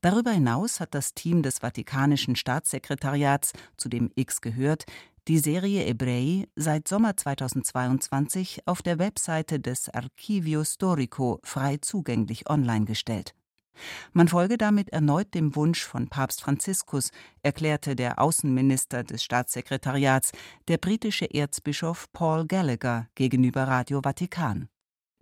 Darüber 0.00 0.32
hinaus 0.32 0.80
hat 0.80 0.94
das 0.94 1.14
Team 1.14 1.42
des 1.42 1.58
Vatikanischen 1.58 2.36
Staatssekretariats, 2.36 3.52
zu 3.76 3.88
dem 3.88 4.10
X 4.14 4.40
gehört, 4.40 4.84
die 5.28 5.38
Serie 5.38 5.86
Ebrei 5.86 6.48
seit 6.56 6.88
Sommer 6.88 7.16
2022 7.16 8.66
auf 8.66 8.82
der 8.82 8.98
Webseite 8.98 9.60
des 9.60 9.88
Archivio 9.88 10.64
Storico 10.64 11.40
frei 11.44 11.78
zugänglich 11.78 12.50
online 12.50 12.86
gestellt. 12.86 13.34
Man 14.12 14.28
folge 14.28 14.58
damit 14.58 14.90
erneut 14.90 15.34
dem 15.34 15.56
Wunsch 15.56 15.84
von 15.84 16.08
Papst 16.08 16.42
Franziskus, 16.42 17.10
erklärte 17.42 17.96
der 17.96 18.18
Außenminister 18.18 19.04
des 19.04 19.22
Staatssekretariats, 19.22 20.32
der 20.68 20.78
britische 20.78 21.32
Erzbischof 21.32 22.06
Paul 22.12 22.46
Gallagher, 22.46 23.08
gegenüber 23.14 23.64
Radio 23.64 24.00
Vatikan. 24.02 24.68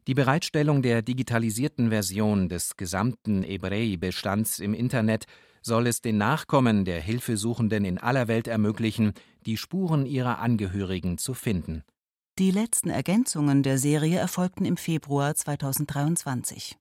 Die 0.07 0.15
Bereitstellung 0.15 0.83
der 0.83 1.03
digitalisierten 1.03 1.91
Version 1.91 2.49
des 2.49 2.77
gesamten 2.77 3.45
Ebrei-Bestands 3.45 4.59
im 4.59 4.75
Internet 4.75 5.27
soll 5.63 5.87
es 5.87 6.01
den 6.01 6.17
Nachkommen 6.17 6.85
der 6.85 7.01
Hilfesuchenden 7.01 7.85
in 7.85 7.99
aller 7.99 8.27
Welt 8.27 8.49
ermöglichen, 8.49 9.13
die 9.47 9.57
Spuren 9.57 10.07
ihrer 10.07 10.39
Angehörigen 10.39 11.19
zu 11.19 11.35
finden. 11.35 11.85
Die 12.39 12.51
letzten 12.51 12.89
Ergänzungen 12.89 13.63
der 13.63 13.77
Serie 13.77 14.19
erfolgten 14.19 14.65
im 14.65 14.79
Februar 14.79 15.35
2023. 15.35 16.80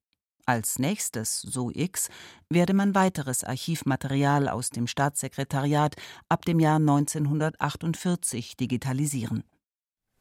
Als 0.50 0.80
nächstes, 0.80 1.44
so 1.44 1.70
X, 1.72 2.10
werde 2.50 2.74
man 2.74 2.96
weiteres 2.96 3.44
Archivmaterial 3.44 4.50
aus 4.50 4.72
dem 4.72 4.88
Staatssekretariat 4.88 5.96
ab 6.28 6.44
dem 6.44 6.60
Jahr 6.60 6.78
1948 6.78 8.58
digitalisieren. 8.58 9.44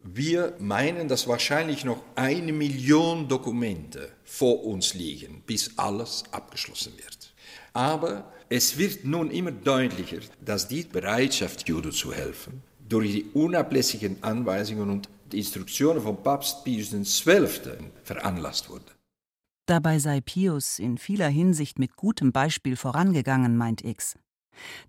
Wir 0.00 0.54
meinen, 0.58 1.08
dass 1.08 1.28
wahrscheinlich 1.28 1.87
noch 1.87 2.02
eine 2.14 2.52
Million 2.52 3.26
Dokumente 3.26 4.11
vor 4.23 4.66
uns 4.66 4.92
liegen, 4.92 5.42
bis 5.47 5.78
alles 5.78 6.25
abgeschlossen 6.30 6.92
wird. 6.99 7.32
Aber 7.73 8.30
es 8.50 8.76
wird 8.76 9.06
nun 9.06 9.30
immer 9.30 9.52
deutlicher, 9.52 10.18
dass 10.44 10.68
die 10.68 10.82
Bereitschaft, 10.82 11.66
Juden 11.66 11.92
zu 11.92 12.12
helfen, 12.12 12.62
durch 12.87 13.12
die 13.12 13.25
unablässigen 13.32 14.23
Anweisungen 14.23 14.90
und 14.90 15.08
Instruktionen 15.32 16.02
von 16.02 16.23
Papst 16.23 16.64
Pius 16.64 16.90
XII. 16.90 17.78
veranlasst 18.04 18.68
wurde. 18.68 18.98
Dabei 19.68 19.98
sei 19.98 20.22
Pius 20.22 20.78
in 20.78 20.96
vieler 20.96 21.28
Hinsicht 21.28 21.78
mit 21.78 21.94
gutem 21.94 22.32
Beispiel 22.32 22.75
vorangegangen, 22.75 23.54
meint 23.54 23.84
X. 23.84 24.16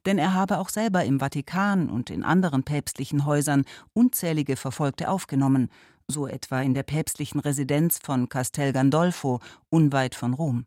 Denn 0.05 0.17
er 0.17 0.33
habe 0.33 0.57
auch 0.57 0.69
selber 0.69 1.03
im 1.03 1.19
Vatikan 1.19 1.89
und 1.89 2.09
in 2.09 2.23
anderen 2.23 2.63
päpstlichen 2.63 3.25
Häusern 3.25 3.65
unzählige 3.91 4.55
Verfolgte 4.55 5.09
aufgenommen, 5.09 5.67
so 6.07 6.27
etwa 6.27 6.61
in 6.61 6.73
der 6.73 6.83
päpstlichen 6.83 7.41
Residenz 7.41 7.99
von 8.01 8.29
Castel 8.29 8.71
Gandolfo, 8.71 9.41
unweit 9.69 10.15
von 10.15 10.33
Rom. 10.33 10.65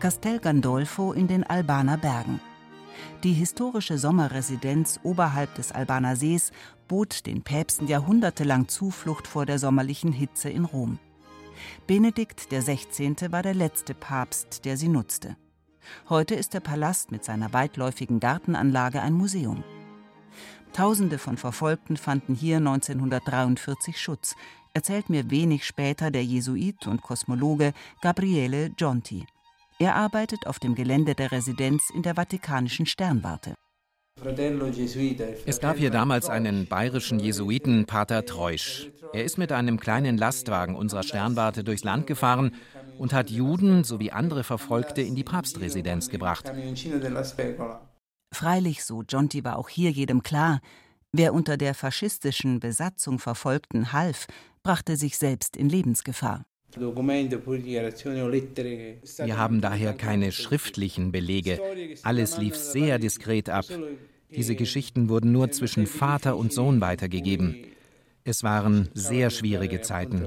Castel 0.00 0.40
Gandolfo 0.40 1.12
in 1.12 1.28
den 1.28 1.44
Albaner 1.44 1.96
Bergen. 1.96 2.40
Die 3.24 3.32
historische 3.32 3.98
Sommerresidenz 3.98 4.98
oberhalb 5.04 5.54
des 5.54 5.70
Albaner 5.70 6.16
Sees 6.16 6.50
bot 6.88 7.24
den 7.24 7.42
Päpsten 7.42 7.86
jahrhundertelang 7.86 8.66
Zuflucht 8.66 9.28
vor 9.28 9.46
der 9.46 9.60
sommerlichen 9.60 10.10
Hitze 10.10 10.50
in 10.50 10.64
Rom. 10.64 10.98
Benedikt 11.86 12.48
XVI. 12.50 13.30
war 13.30 13.44
der 13.44 13.54
letzte 13.54 13.94
Papst, 13.94 14.64
der 14.64 14.76
sie 14.76 14.88
nutzte. 14.88 15.36
Heute 16.08 16.34
ist 16.34 16.52
der 16.52 16.58
Palast 16.60 17.12
mit 17.12 17.22
seiner 17.24 17.52
weitläufigen 17.52 18.18
Gartenanlage 18.18 19.00
ein 19.00 19.12
Museum. 19.12 19.62
Tausende 20.72 21.18
von 21.18 21.36
Verfolgten 21.36 21.96
fanden 21.96 22.34
hier 22.34 22.56
1943 22.56 24.00
Schutz, 24.00 24.34
erzählt 24.74 25.10
mir 25.10 25.30
wenig 25.30 25.64
später 25.64 26.10
der 26.10 26.24
Jesuit 26.24 26.88
und 26.88 27.02
Kosmologe 27.02 27.72
Gabriele 28.00 28.70
Giunti. 28.70 29.26
Er 29.82 29.96
arbeitet 29.96 30.46
auf 30.46 30.60
dem 30.60 30.76
Gelände 30.76 31.16
der 31.16 31.32
Residenz 31.32 31.90
in 31.92 32.04
der 32.04 32.14
Vatikanischen 32.14 32.86
Sternwarte. 32.86 33.56
Es 35.44 35.58
gab 35.58 35.76
hier 35.76 35.90
damals 35.90 36.28
einen 36.28 36.68
bayerischen 36.68 37.18
Jesuiten, 37.18 37.84
Pater 37.84 38.24
Treusch. 38.24 38.92
Er 39.12 39.24
ist 39.24 39.38
mit 39.38 39.50
einem 39.50 39.80
kleinen 39.80 40.16
Lastwagen 40.16 40.76
unserer 40.76 41.02
Sternwarte 41.02 41.64
durchs 41.64 41.82
Land 41.82 42.06
gefahren 42.06 42.54
und 42.96 43.12
hat 43.12 43.28
Juden 43.28 43.82
sowie 43.82 44.12
andere 44.12 44.44
Verfolgte 44.44 45.02
in 45.02 45.16
die 45.16 45.24
Papstresidenz 45.24 46.08
gebracht. 46.10 46.52
Freilich, 48.32 48.84
so 48.84 49.02
Jonti 49.02 49.42
war 49.42 49.58
auch 49.58 49.68
hier 49.68 49.90
jedem 49.90 50.22
klar, 50.22 50.60
wer 51.10 51.34
unter 51.34 51.56
der 51.56 51.74
faschistischen 51.74 52.60
Besatzung 52.60 53.18
Verfolgten 53.18 53.92
half, 53.92 54.28
brachte 54.62 54.96
sich 54.96 55.18
selbst 55.18 55.56
in 55.56 55.68
Lebensgefahr. 55.68 56.44
Wir 59.24 59.36
haben 59.36 59.60
daher 59.60 59.92
keine 59.92 60.32
schriftlichen 60.32 61.12
Belege. 61.12 61.60
Alles 62.02 62.38
lief 62.38 62.56
sehr 62.56 62.98
diskret 62.98 63.50
ab. 63.50 63.66
Diese 64.30 64.54
Geschichten 64.54 65.08
wurden 65.08 65.32
nur 65.32 65.50
zwischen 65.50 65.86
Vater 65.86 66.36
und 66.36 66.52
Sohn 66.52 66.80
weitergegeben. 66.80 67.66
Es 68.24 68.44
waren 68.44 68.88
sehr 68.94 69.30
schwierige 69.30 69.80
Zeiten. 69.80 70.24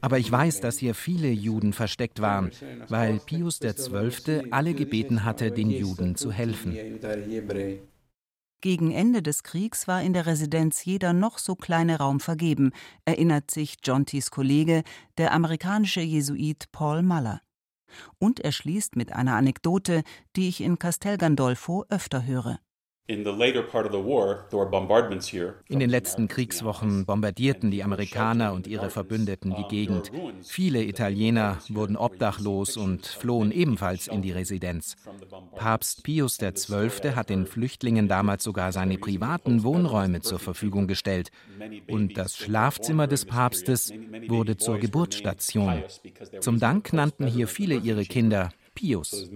Aber 0.00 0.18
ich 0.18 0.30
weiß, 0.30 0.60
dass 0.60 0.78
hier 0.78 0.94
viele 0.94 1.30
Juden 1.30 1.72
versteckt 1.72 2.20
waren, 2.20 2.50
weil 2.88 3.20
Pius 3.24 3.60
XII. 3.60 4.50
alle 4.50 4.74
gebeten 4.74 5.24
hatte, 5.24 5.52
den 5.52 5.70
Juden 5.70 6.16
zu 6.16 6.32
helfen. 6.32 6.76
Gegen 8.64 8.92
Ende 8.92 9.20
des 9.20 9.42
Kriegs 9.42 9.86
war 9.88 10.00
in 10.00 10.14
der 10.14 10.24
Residenz 10.24 10.86
jeder 10.86 11.12
noch 11.12 11.36
so 11.36 11.54
kleine 11.54 11.98
Raum 11.98 12.18
vergeben, 12.18 12.72
erinnert 13.04 13.50
sich 13.50 13.76
Jontys 13.84 14.30
Kollege, 14.30 14.84
der 15.18 15.34
amerikanische 15.34 16.00
Jesuit 16.00 16.72
Paul 16.72 17.02
Muller. 17.02 17.42
Und 18.18 18.40
er 18.40 18.52
schließt 18.52 18.96
mit 18.96 19.12
einer 19.12 19.34
Anekdote, 19.34 20.02
die 20.34 20.48
ich 20.48 20.62
in 20.62 20.78
Castel 20.78 21.18
Gandolfo 21.18 21.84
öfter 21.90 22.24
höre. 22.24 22.58
In 23.06 23.22
den 25.78 25.90
letzten 25.90 26.26
Kriegswochen 26.26 27.04
bombardierten 27.04 27.70
die 27.70 27.84
Amerikaner 27.84 28.54
und 28.54 28.66
ihre 28.66 28.88
Verbündeten 28.88 29.54
die 29.54 29.68
Gegend. 29.68 30.10
Viele 30.42 30.82
Italiener 30.82 31.58
wurden 31.68 31.98
obdachlos 31.98 32.78
und 32.78 33.06
flohen 33.06 33.52
ebenfalls 33.52 34.08
in 34.08 34.22
die 34.22 34.32
Residenz. 34.32 34.96
Papst 35.54 36.02
Pius 36.02 36.38
XII. 36.38 37.14
hat 37.14 37.28
den 37.28 37.46
Flüchtlingen 37.46 38.08
damals 38.08 38.42
sogar 38.42 38.72
seine 38.72 38.96
privaten 38.96 39.64
Wohnräume 39.64 40.22
zur 40.22 40.38
Verfügung 40.38 40.86
gestellt. 40.86 41.28
Und 41.88 42.16
das 42.16 42.38
Schlafzimmer 42.38 43.06
des 43.06 43.26
Papstes 43.26 43.92
wurde 44.28 44.56
zur 44.56 44.78
Geburtsstation. 44.78 45.82
Zum 46.40 46.58
Dank 46.58 46.94
nannten 46.94 47.26
hier 47.26 47.48
viele 47.48 47.76
ihre 47.76 48.06
Kinder 48.06 48.48
Pius. 48.74 49.30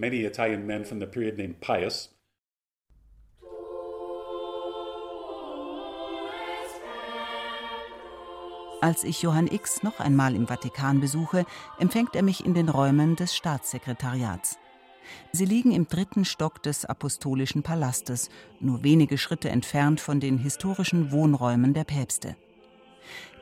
Als 8.81 9.03
ich 9.03 9.21
Johann 9.21 9.47
X 9.47 9.83
noch 9.83 9.99
einmal 9.99 10.35
im 10.35 10.47
Vatikan 10.47 11.01
besuche, 11.01 11.45
empfängt 11.79 12.15
er 12.15 12.23
mich 12.23 12.45
in 12.45 12.53
den 12.53 12.69
Räumen 12.69 13.17
des 13.17 13.35
Staatssekretariats. 13.35 14.57
Sie 15.33 15.43
liegen 15.43 15.71
im 15.71 15.87
dritten 15.87 16.23
Stock 16.23 16.63
des 16.63 16.85
Apostolischen 16.85 17.61
Palastes, 17.61 18.29
nur 18.61 18.83
wenige 18.83 19.17
Schritte 19.17 19.49
entfernt 19.49 19.99
von 19.99 20.21
den 20.21 20.37
historischen 20.37 21.11
Wohnräumen 21.11 21.73
der 21.73 21.83
Päpste. 21.83 22.37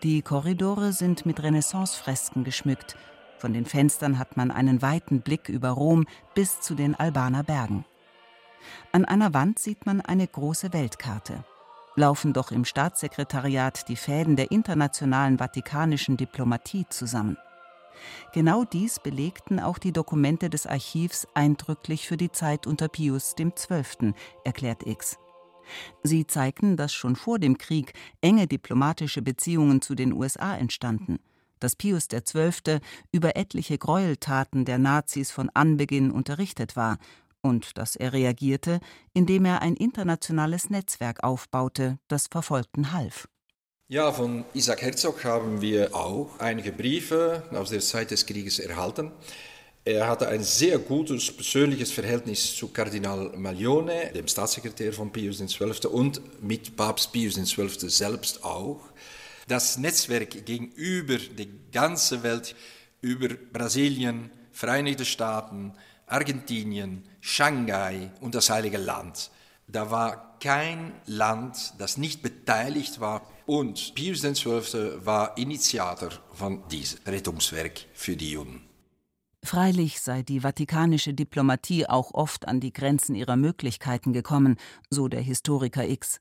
Die 0.02 0.23
Korridore 0.23 0.91
sind 0.91 1.26
mit 1.28 1.43
Renaissance-Fresken 1.43 2.43
geschmückt. 2.43 2.95
Von 3.38 3.54
den 3.54 3.65
Fenstern 3.65 4.17
hat 4.17 4.38
man 4.38 4.50
einen 4.50 4.82
weiten 4.82 5.21
Blick 5.21 5.50
über 5.50 5.69
Rom 5.69 6.08
bis 6.34 6.62
zu 6.62 6.73
den 6.73 6.95
Albaner 6.95 7.43
Bergen. 7.43 7.86
An 8.91 9.06
einer 9.06 9.36
Wand 9.36 9.60
sieht 9.60 9.86
man 9.86 10.02
eine 10.02 10.26
große 10.26 10.73
Weltkarte 10.73 11.43
laufen 11.98 12.32
doch 12.32 12.52
im 12.52 12.64
Staatssekretariat 12.64 13.90
die 13.90 13.96
Fäden 13.96 14.36
der 14.36 14.52
internationalen 14.52 15.40
vatikanischen 15.40 16.16
Diplomatie 16.16 16.86
zusammen. 16.90 17.38
Genau 18.32 18.64
dies 18.64 19.00
belegten 19.00 19.60
auch 19.60 19.80
die 19.80 19.92
Dokumente 19.92 20.52
des 20.52 20.68
Archivs 20.68 21.28
eindrücklich 21.34 22.08
für 22.08 22.16
die 22.16 22.32
Zeit 22.32 22.68
unter 22.68 22.88
Pius 22.88 23.36
XII., 23.36 24.14
erklärt 24.46 24.86
X. 24.86 25.18
Sie 26.04 26.28
zeigten, 26.28 26.78
dass 26.78 26.94
schon 26.94 27.16
vor 27.16 27.40
dem 27.40 27.58
Krieg 27.58 27.94
enge 28.22 28.48
diplomatische 28.48 29.24
Beziehungen 29.24 29.82
zu 29.82 29.96
den 29.96 30.14
USA 30.14 30.56
entstanden, 30.56 31.18
dass 31.60 31.76
Pius 31.76 32.08
XII. 32.08 32.80
über 33.12 33.36
etliche 33.36 33.80
Gräueltaten 33.80 34.66
der 34.66 34.78
Nazis 34.78 35.32
von 35.32 35.50
Anbeginn 35.54 36.12
unterrichtet 36.12 36.76
war 36.76 37.00
und 37.48 37.78
dass 37.78 37.96
er 37.96 38.14
reagierte, 38.14 38.80
indem 39.14 39.46
er 39.46 39.62
ein 39.62 39.76
internationales 39.76 40.70
Netzwerk 40.70 41.24
aufbaute, 41.24 41.98
das 42.08 42.28
Verfolgten 42.28 42.92
half. 42.92 43.28
Ja, 43.88 44.12
von 44.12 44.44
Isaac 44.54 44.82
Herzog 44.82 45.24
haben 45.24 45.62
wir 45.62 45.96
auch 45.96 46.40
einige 46.40 46.74
Briefe 46.74 47.44
aus 47.54 47.70
der 47.70 47.80
Zeit 47.80 48.12
des 48.12 48.26
Krieges 48.26 48.60
erhalten. 48.60 49.12
Er 49.86 50.10
hatte 50.10 50.28
ein 50.28 50.44
sehr 50.44 50.80
gutes 50.80 51.32
persönliches 51.32 51.94
Verhältnis 51.94 52.54
zu 52.54 52.68
Kardinal 52.68 53.32
Maglione, 53.38 54.12
dem 54.14 54.28
Staatssekretär 54.28 54.92
von 54.92 55.14
Pius 55.14 55.38
XII. 55.38 55.88
und 55.90 56.44
mit 56.44 56.76
Papst 56.76 57.14
Pius 57.14 57.36
XII. 57.36 57.90
selbst 57.90 58.44
auch. 58.44 58.82
Das 59.48 59.78
Netzwerk 59.78 60.46
gegenüber 60.46 61.18
der 61.38 61.48
ganzen 61.72 62.22
Welt, 62.24 62.54
über 63.00 63.30
Brasilien, 63.54 64.30
Vereinigte 64.52 65.06
Staaten, 65.06 65.72
Argentinien, 66.08 67.04
Shanghai 67.20 68.12
und 68.22 68.34
das 68.34 68.50
Heilige 68.50 68.78
Land. 68.78 69.30
Da 69.67 69.91
war 69.91 70.39
kein 70.39 70.93
Land, 71.06 71.74
das 71.78 71.98
nicht 71.98 72.22
beteiligt 72.22 73.00
war. 73.00 73.22
Und 73.46 73.93
Pius 73.96 74.22
XII. 74.22 75.06
war 75.06 75.38
Initiator 75.38 76.10
von 76.34 76.67
diesem 76.70 77.00
Rettungswerk 77.06 77.86
für 77.93 78.15
die 78.15 78.32
Juden. 78.32 78.62
Freilich 79.43 80.02
sei 80.02 80.24
die 80.24 80.41
vatikanische 80.41 81.13
Diplomatie 81.13 81.86
auch 81.88 82.13
oft 82.13 82.48
an 82.48 82.60
die 82.60 82.74
Grenzen 82.74 83.15
ihrer 83.15 83.38
Möglichkeiten 83.38 84.12
gekommen, 84.12 84.58
so 84.89 85.08
der 85.08 85.22
Historiker 85.22 85.88
X. 85.88 86.20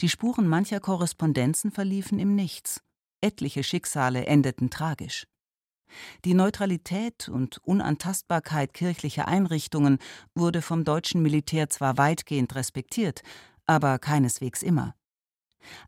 Die 0.00 0.08
Spuren 0.08 0.48
mancher 0.48 0.80
Korrespondenzen 0.80 1.70
verliefen 1.70 2.18
im 2.18 2.34
Nichts. 2.34 2.80
Etliche 3.20 3.62
Schicksale 3.62 4.26
endeten 4.26 4.70
tragisch. 4.70 5.26
Die 6.24 6.34
Neutralität 6.34 7.28
und 7.28 7.58
Unantastbarkeit 7.58 8.74
kirchlicher 8.74 9.28
Einrichtungen 9.28 9.98
wurde 10.34 10.62
vom 10.62 10.84
deutschen 10.84 11.22
Militär 11.22 11.68
zwar 11.68 11.98
weitgehend 11.98 12.54
respektiert, 12.54 13.22
aber 13.66 13.98
keineswegs 13.98 14.62
immer. 14.62 14.94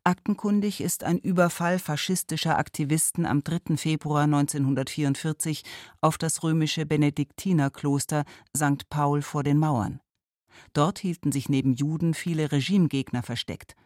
Aktenkundig 0.05 0.81
ist 0.81 1.05
ein 1.05 1.19
Überfall 1.19 1.79
faschistischer 1.79 2.59
Aktivisten 2.59 3.27
am 3.27 3.45
3. 3.45 3.77
Februar 3.77 4.25
1944 4.25 5.63
auf 6.01 6.19
das 6.19 6.43
römische 6.43 6.87
Benediktinerkloster 6.87 8.25
St. 8.57 8.89
Paul 8.89 9.23
vor 9.23 9.43
den 9.43 9.59
Mauern. 9.59 10.01
Dort 10.73 10.99
hielten 10.99 11.31
sich 11.31 11.49
neben 11.49 11.75
Juden 11.75 12.15
viele 12.15 12.51
Regimegegner 12.51 13.23
versteckt. 13.23 13.77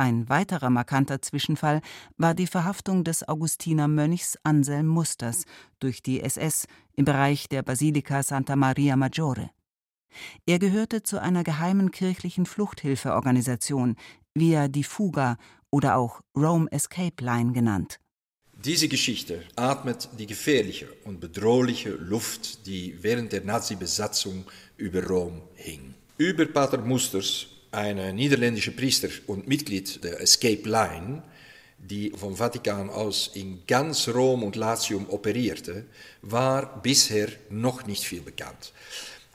Ein 0.00 0.30
weiterer 0.30 0.70
markanter 0.70 1.20
Zwischenfall 1.20 1.82
war 2.16 2.32
die 2.32 2.46
Verhaftung 2.46 3.04
des 3.04 3.28
Augustinermönchs 3.28 4.38
Anselm 4.44 4.86
Musters 4.86 5.44
durch 5.78 6.00
die 6.00 6.22
SS 6.22 6.64
im 6.96 7.04
Bereich 7.04 7.50
der 7.50 7.62
Basilika 7.62 8.22
Santa 8.22 8.56
Maria 8.56 8.96
Maggiore. 8.96 9.50
Er 10.46 10.58
gehörte 10.58 11.02
zu 11.02 11.20
einer 11.20 11.44
geheimen 11.44 11.90
kirchlichen 11.90 12.46
Fluchthilfeorganisation, 12.46 13.96
Via 14.32 14.68
di 14.68 14.84
Fuga 14.84 15.36
oder 15.70 15.96
auch 15.96 16.22
Rome 16.34 16.72
Escape 16.72 17.22
Line 17.22 17.52
genannt. 17.52 18.00
Diese 18.64 18.88
Geschichte 18.88 19.42
atmet 19.54 20.08
die 20.18 20.26
gefährliche 20.26 20.88
und 21.04 21.20
bedrohliche 21.20 21.90
Luft, 21.90 22.66
die 22.66 22.96
während 23.02 23.32
der 23.32 23.44
Nazi-Besatzung 23.44 24.46
über 24.78 25.06
Rom 25.06 25.42
hing. 25.56 25.92
Über 26.16 26.46
Pater 26.46 26.78
Musters, 26.78 27.49
ein 27.72 28.14
niederländischer 28.14 28.72
Priester 28.72 29.08
und 29.26 29.46
Mitglied 29.46 30.02
der 30.02 30.20
Escape 30.20 30.68
Line, 30.68 31.22
die 31.78 32.10
vom 32.10 32.36
Vatikan 32.36 32.90
aus 32.90 33.30
in 33.34 33.62
ganz 33.66 34.08
Rom 34.08 34.42
und 34.42 34.56
Latium 34.56 35.08
operierte, 35.08 35.84
war 36.22 36.82
bisher 36.82 37.28
noch 37.48 37.86
nicht 37.86 38.04
viel 38.04 38.20
bekannt. 38.20 38.72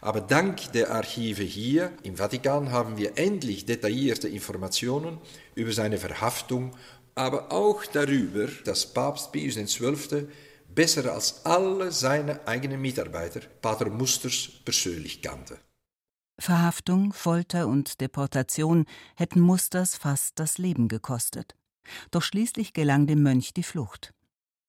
Aber 0.02 0.22
dank 0.22 0.72
der 0.74 0.92
Archive 0.92 1.42
hier 1.42 1.92
im 2.04 2.18
Vatikan 2.18 2.72
haben 2.72 2.98
wir 2.98 3.18
endlich 3.18 3.66
detaillierte 3.66 4.28
Informationen 4.28 5.18
über 5.56 5.72
seine 5.72 5.98
Verhaftung, 5.98 6.76
aber 7.16 7.52
auch 7.52 7.86
darüber, 7.86 8.48
dass 8.66 8.86
Papst 8.86 9.32
Pius 9.32 9.56
XII. 9.56 10.28
besser 10.76 11.12
als 11.12 11.46
alle 11.46 11.92
seine 11.92 12.46
eigenen 12.46 12.82
Mitarbeiter 12.82 13.40
Pater 13.62 13.90
Musters 13.90 14.50
persönlich 14.64 15.22
kannte. 15.22 15.58
Verhaftung, 16.38 17.14
Folter 17.14 17.68
und 17.68 18.02
Deportation 18.02 18.86
hätten 19.16 19.40
Musters 19.40 19.96
fast 19.96 20.38
das 20.40 20.58
Leben 20.58 20.88
gekostet. 20.88 21.56
Doch 22.12 22.22
schließlich 22.22 22.74
gelang 22.74 23.08
dem 23.08 23.24
Mönch 23.24 23.54
die 23.54 23.64
Flucht. 23.64 24.14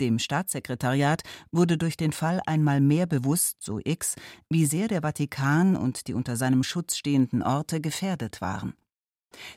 Dem 0.01 0.19
Staatssekretariat 0.19 1.23
wurde 1.51 1.79
durch 1.79 1.97
den 1.97 2.13
Fall 2.13 2.41
einmal 2.47 2.81
mehr 2.81 3.07
bewusst, 3.07 3.63
so 3.63 3.81
X, 3.83 4.15
wie 4.51 4.67
sehr 4.67 4.89
der 4.89 5.01
Vatikan 5.01 5.75
und 5.75 6.07
die 6.07 6.15
unter 6.15 6.37
seinem 6.37 6.63
Schutz 6.63 6.97
stehenden 6.97 7.43
Orte 7.43 7.81
gefährdet 7.81 8.41
waren. 8.41 8.75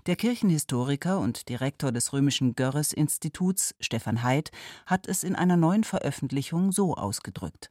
Der 0.05 0.15
Kirchenhistoriker 0.15 1.19
und 1.19 1.49
Direktor 1.49 1.91
des 1.91 2.13
römischen 2.13 2.55
Görres-Instituts, 2.55 3.75
Stefan 3.79 4.23
Heid, 4.23 4.51
hat 4.85 5.07
es 5.07 5.23
in 5.23 5.35
einer 5.35 5.57
neuen 5.57 5.83
Veröffentlichung 5.83 6.71
so 6.71 6.95
ausgedrückt. 6.95 7.69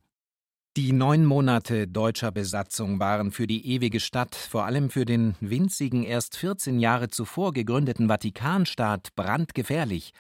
Die 0.77 0.93
neun 0.93 1.25
Monate 1.25 1.89
deutscher 1.89 2.31
Besatzung 2.31 3.01
waren 3.01 3.33
für 3.33 3.47
die 3.47 3.67
ewige 3.67 3.99
Stadt, 3.99 4.35
vor 4.37 4.65
allem 4.65 4.91
für 4.91 5.05
den 5.05 5.35
winzigen, 5.41 6.05
erst 6.05 6.37
14 6.37 6.79
Jahre 6.79 7.09
zuvor 7.09 7.53
gegründeten 7.53 8.09
Vatikanstaat, 8.09 9.15
brandgefährlich. 9.17 10.13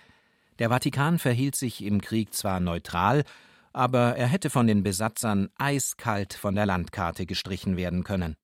Der 0.58 0.70
Vatikan 0.70 1.20
verhielt 1.20 1.54
sich 1.54 1.84
im 1.84 2.00
Krieg 2.00 2.34
zwar 2.34 2.58
neutral, 2.58 3.22
aber 3.72 4.16
er 4.16 4.26
hätte 4.26 4.50
von 4.50 4.66
den 4.66 4.82
Besatzern 4.82 5.48
eiskalt 5.56 6.34
von 6.34 6.56
der 6.56 6.66
Landkarte 6.66 7.26
gestrichen 7.26 7.76
werden 7.76 8.02
können. 8.02 8.34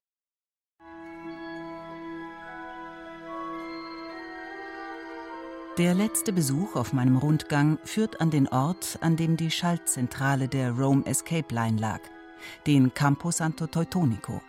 Der 5.76 5.92
letzte 5.92 6.32
Besuch 6.32 6.76
auf 6.76 6.92
meinem 6.92 7.16
Rundgang 7.16 7.78
führt 7.82 8.20
an 8.20 8.30
den 8.30 8.46
Ort, 8.46 8.96
an 9.00 9.16
dem 9.16 9.37
die 9.37 9.50
Schaltzentrale 9.50 10.46
der 10.46 10.70
Rome 10.70 11.04
Escape 11.04 11.52
Line 11.52 11.80
lag, 11.80 11.98
den 12.64 12.94
Campo 12.94 13.32
Santo 13.32 13.66
Teutonico. 13.66 14.40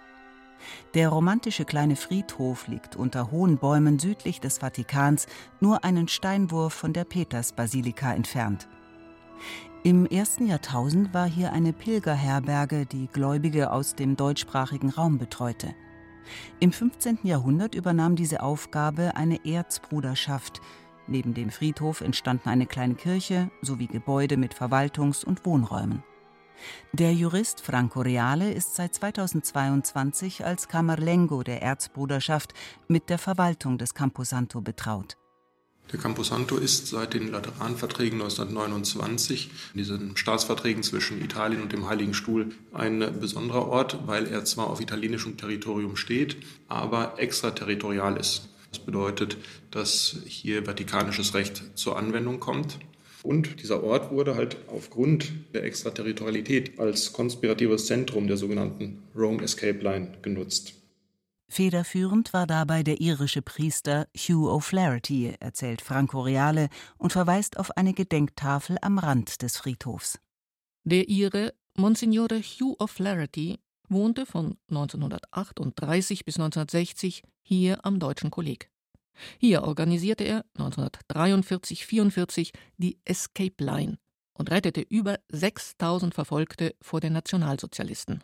Der 0.93 1.09
romantische 1.09 1.65
kleine 1.65 1.95
Friedhof 1.95 2.67
liegt 2.67 2.95
unter 2.95 3.31
hohen 3.31 3.57
Bäumen 3.57 3.97
südlich 3.97 4.39
des 4.39 4.59
Vatikans, 4.59 5.25
nur 5.59 5.83
einen 5.83 6.07
Steinwurf 6.07 6.73
von 6.75 6.93
der 6.93 7.05
Petersbasilika 7.05 8.13
entfernt. 8.13 8.67
Im 9.83 10.05
ersten 10.05 10.45
Jahrtausend 10.45 11.11
war 11.15 11.25
hier 11.25 11.53
eine 11.53 11.73
Pilgerherberge, 11.73 12.85
die 12.85 13.07
Gläubige 13.07 13.71
aus 13.71 13.95
dem 13.95 14.15
deutschsprachigen 14.15 14.91
Raum 14.91 15.17
betreute. 15.17 15.73
Im 16.59 16.71
15. 16.71 17.19
Jahrhundert 17.23 17.75
übernahm 17.75 18.15
diese 18.15 18.41
Aufgabe 18.41 19.15
eine 19.15 19.43
Erzbruderschaft, 19.45 20.61
Neben 21.07 21.33
dem 21.33 21.49
Friedhof 21.51 22.01
entstanden 22.01 22.49
eine 22.49 22.65
kleine 22.65 22.95
Kirche 22.95 23.51
sowie 23.61 23.87
Gebäude 23.87 24.37
mit 24.37 24.53
Verwaltungs- 24.55 25.23
und 25.23 25.45
Wohnräumen. 25.45 26.03
Der 26.93 27.13
Jurist 27.13 27.61
Franco 27.61 28.01
Reale 28.01 28.51
ist 28.51 28.75
seit 28.75 28.95
2022 28.95 30.45
als 30.45 30.67
Camerlengo 30.67 31.43
der 31.43 31.61
Erzbruderschaft 31.61 32.53
mit 32.87 33.09
der 33.09 33.17
Verwaltung 33.17 33.77
des 33.77 33.93
Camposanto 33.93 34.61
betraut. 34.61 35.17
Der 35.91 35.99
Camposanto 35.99 36.57
ist 36.57 36.87
seit 36.87 37.13
den 37.13 37.31
Lateranverträgen 37.31 38.19
1929, 38.19 39.51
diesen 39.75 40.17
Staatsverträgen 40.17 40.81
zwischen 40.81 41.23
Italien 41.23 41.61
und 41.61 41.73
dem 41.73 41.87
Heiligen 41.87 42.15
Stuhl, 42.15 42.55
ein 42.73 43.19
besonderer 43.19 43.67
Ort, 43.67 43.99
weil 44.07 44.25
er 44.25 44.45
zwar 44.45 44.71
auf 44.71 44.81
italienischem 44.81 45.37
Territorium 45.37 45.95
steht, 45.95 46.37
aber 46.67 47.19
extraterritorial 47.19 48.17
ist. 48.17 48.49
Das 48.75 48.85
bedeutet, 48.85 49.37
dass 49.71 50.17
hier 50.25 50.65
vatikanisches 50.65 51.33
Recht 51.33 51.63
zur 51.75 51.97
Anwendung 51.97 52.41
kommt. 52.41 52.77
Und 53.23 53.61
dieser 53.61 53.81
Ort 53.85 54.11
wurde 54.11 54.35
halt 54.35 54.57
aufgrund 54.67 55.31
der 55.53 55.63
Extraterritorialität 55.63 56.77
als 56.77 57.13
konspiratives 57.13 57.85
Zentrum 57.85 58.27
der 58.27 58.35
sogenannten 58.35 59.01
Rome 59.15 59.41
Escape 59.41 59.79
Line 59.79 60.17
genutzt. 60.21 60.73
Federführend 61.47 62.33
war 62.33 62.47
dabei 62.47 62.83
der 62.83 62.99
irische 62.99 63.41
Priester 63.41 64.07
Hugh 64.13 64.51
O'Flaherty, 64.51 65.35
erzählt 65.39 65.81
Franco 65.81 66.19
Reale 66.19 66.67
und 66.97 67.13
verweist 67.13 67.57
auf 67.57 67.77
eine 67.77 67.93
Gedenktafel 67.93 68.77
am 68.81 68.99
Rand 68.99 69.41
des 69.41 69.55
Friedhofs. 69.55 70.19
Der 70.83 71.07
Ire 71.07 71.53
Monsignore 71.77 72.41
Hugh 72.41 72.75
O'Flaherty 72.79 73.59
wohnte 73.89 74.25
von 74.25 74.57
1938 74.69 76.25
bis 76.25 76.37
1960 76.37 77.23
hier 77.41 77.85
am 77.85 77.99
Deutschen 77.99 78.31
Kolleg. 78.31 78.69
Hier 79.37 79.63
organisierte 79.63 80.23
er 80.23 80.45
1943-44 80.57 82.51
die 82.77 82.99
Escape 83.05 83.63
Line 83.63 83.97
und 84.33 84.51
rettete 84.51 84.81
über 84.81 85.19
6000 85.29 86.13
Verfolgte 86.13 86.75
vor 86.81 86.99
den 86.99 87.13
Nationalsozialisten. 87.13 88.23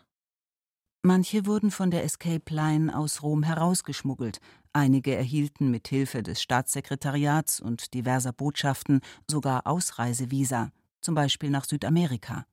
Manche 1.04 1.46
wurden 1.46 1.72
von 1.72 1.90
der 1.90 2.04
Escape 2.04 2.54
Line 2.54 2.96
aus 2.96 3.22
Rom 3.22 3.42
herausgeschmuggelt, 3.42 4.38
einige 4.72 5.16
erhielten 5.16 5.70
mit 5.70 5.88
Hilfe 5.88 6.22
des 6.22 6.40
Staatssekretariats 6.40 7.60
und 7.60 7.92
diverser 7.92 8.32
Botschaften 8.32 9.00
sogar 9.28 9.66
Ausreisevisa, 9.66 10.70
zum 11.00 11.16
Beispiel 11.16 11.50
nach 11.50 11.64
Südamerika. 11.64 12.46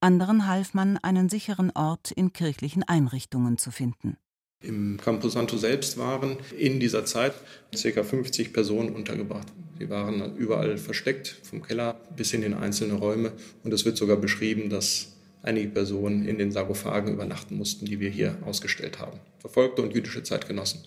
Anderen 0.00 0.46
half 0.46 0.74
man, 0.74 0.98
einen 0.98 1.28
sicheren 1.28 1.70
Ort 1.70 2.10
in 2.10 2.32
kirchlichen 2.32 2.82
Einrichtungen 2.82 3.58
zu 3.58 3.70
finden. 3.70 4.16
Im 4.60 4.96
Camposanto 4.96 5.58
selbst 5.58 5.98
waren 5.98 6.38
in 6.58 6.80
dieser 6.80 7.04
Zeit 7.04 7.34
ca. 7.70 8.02
50 8.02 8.52
Personen 8.52 8.94
untergebracht. 8.94 9.48
Sie 9.78 9.90
waren 9.90 10.36
überall 10.36 10.78
versteckt, 10.78 11.36
vom 11.42 11.62
Keller 11.62 12.00
bis 12.16 12.32
in 12.32 12.40
den 12.40 12.54
einzelnen 12.54 12.96
Räume. 12.96 13.32
Und 13.62 13.74
es 13.74 13.84
wird 13.84 13.98
sogar 13.98 14.16
beschrieben, 14.16 14.70
dass 14.70 15.12
einige 15.42 15.68
Personen 15.68 16.24
in 16.26 16.38
den 16.38 16.50
Sarkophagen 16.50 17.12
übernachten 17.12 17.56
mussten, 17.56 17.84
die 17.84 18.00
wir 18.00 18.08
hier 18.08 18.38
ausgestellt 18.46 19.00
haben. 19.00 19.18
Verfolgte 19.38 19.82
und 19.82 19.94
jüdische 19.94 20.22
Zeitgenossen. 20.22 20.80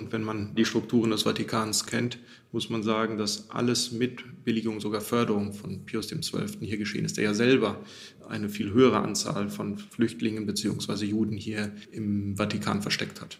Und 0.00 0.12
wenn 0.12 0.22
man 0.22 0.54
die 0.56 0.64
Strukturen 0.64 1.12
des 1.12 1.22
Vatikans 1.22 1.86
kennt, 1.86 2.18
muss 2.50 2.68
man 2.68 2.82
sagen, 2.82 3.16
dass 3.16 3.48
alles 3.50 3.92
mit 3.92 4.44
Billigung, 4.44 4.80
sogar 4.80 5.00
Förderung 5.00 5.52
von 5.52 5.84
Pius 5.84 6.08
XII. 6.08 6.46
hier 6.60 6.78
geschehen 6.78 7.04
ist, 7.04 7.16
der 7.16 7.24
ja 7.24 7.34
selber 7.34 7.80
eine 8.28 8.48
viel 8.48 8.72
höhere 8.72 9.00
Anzahl 9.00 9.48
von 9.48 9.78
Flüchtlingen 9.78 10.46
bzw. 10.46 11.04
Juden 11.04 11.36
hier 11.36 11.72
im 11.92 12.36
Vatikan 12.36 12.82
versteckt 12.82 13.20
hat. 13.20 13.38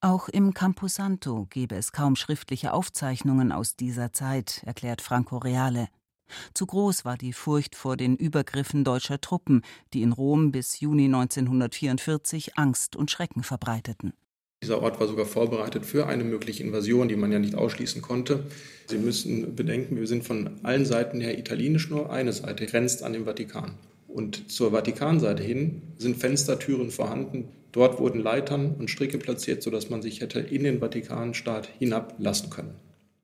Auch 0.00 0.28
im 0.28 0.54
Camposanto 0.54 1.46
gebe 1.50 1.74
es 1.74 1.92
kaum 1.92 2.16
schriftliche 2.16 2.72
Aufzeichnungen 2.72 3.50
aus 3.50 3.76
dieser 3.76 4.12
Zeit, 4.12 4.62
erklärt 4.64 5.02
Franco 5.02 5.38
Reale. 5.38 5.88
Zu 6.54 6.66
groß 6.66 7.04
war 7.04 7.16
die 7.16 7.32
Furcht 7.32 7.74
vor 7.74 7.96
den 7.96 8.16
Übergriffen 8.16 8.84
deutscher 8.84 9.20
Truppen, 9.20 9.62
die 9.92 10.02
in 10.02 10.12
Rom 10.12 10.52
bis 10.52 10.80
Juni 10.80 11.06
1944 11.06 12.58
Angst 12.58 12.96
und 12.96 13.10
Schrecken 13.10 13.42
verbreiteten. 13.42 14.12
Dieser 14.62 14.82
Ort 14.82 14.98
war 14.98 15.06
sogar 15.06 15.26
vorbereitet 15.26 15.84
für 15.84 16.06
eine 16.06 16.24
mögliche 16.24 16.62
Invasion, 16.62 17.08
die 17.08 17.16
man 17.16 17.30
ja 17.30 17.38
nicht 17.38 17.54
ausschließen 17.54 18.00
konnte. 18.00 18.44
Sie 18.86 18.98
müssen 18.98 19.54
bedenken, 19.54 19.96
wir 19.96 20.06
sind 20.06 20.24
von 20.24 20.64
allen 20.64 20.86
Seiten 20.86 21.20
her 21.20 21.38
italienisch, 21.38 21.90
nur 21.90 22.10
eine 22.10 22.32
Seite 22.32 22.66
grenzt 22.66 23.02
an 23.02 23.12
den 23.12 23.26
Vatikan. 23.26 23.74
Und 24.08 24.50
zur 24.50 24.70
Vatikanseite 24.72 25.42
hin 25.42 25.82
sind 25.98 26.16
Fenstertüren 26.16 26.90
vorhanden. 26.90 27.48
Dort 27.72 27.98
wurden 27.98 28.20
Leitern 28.20 28.74
und 28.76 28.90
Stricke 28.90 29.18
platziert, 29.18 29.62
sodass 29.62 29.90
man 29.90 30.00
sich 30.00 30.20
hätte 30.20 30.40
in 30.40 30.64
den 30.64 30.80
Vatikanstaat 30.80 31.68
hinablassen 31.78 32.50
können. 32.50 32.74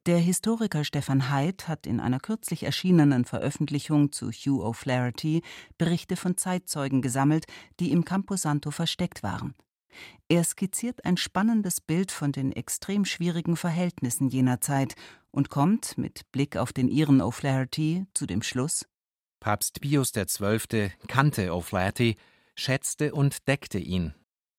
Der 0.04 0.18
Historiker 0.18 0.82
Stefan 0.82 1.30
Haidt 1.30 1.68
hat 1.68 1.86
in 1.86 2.00
einer 2.00 2.18
kürzlich 2.18 2.64
erschienenen 2.64 3.24
Veröffentlichung 3.24 4.10
zu 4.10 4.32
Hugh 4.32 4.66
O'Flaherty 4.66 5.42
Berichte 5.78 6.16
von 6.16 6.36
Zeitzeugen 6.36 7.02
gesammelt, 7.02 7.46
die 7.78 7.92
im 7.92 8.04
Camposanto 8.04 8.72
versteckt 8.72 9.22
waren. 9.22 9.54
Er 10.28 10.42
skizziert 10.42 11.04
ein 11.04 11.16
spannendes 11.16 11.80
Bild 11.80 12.10
von 12.10 12.32
den 12.32 12.50
extrem 12.50 13.04
schwierigen 13.04 13.56
Verhältnissen 13.56 14.28
jener 14.28 14.60
Zeit 14.60 14.96
und 15.30 15.50
kommt, 15.50 15.96
mit 15.98 16.32
Blick 16.32 16.56
auf 16.56 16.72
den 16.72 16.88
Iren 16.88 17.22
O'Flaherty, 17.22 18.06
zu 18.12 18.26
dem 18.26 18.42
Schluss: 18.42 18.86
Papst 19.42 19.80
Pius 19.80 20.12
XII. 20.12 20.92
kannte 21.08 21.50
O'Flaherty, 21.50 22.14
schätzte 22.54 23.12
und 23.12 23.48
deckte 23.48 23.80
ihn. 23.80 24.14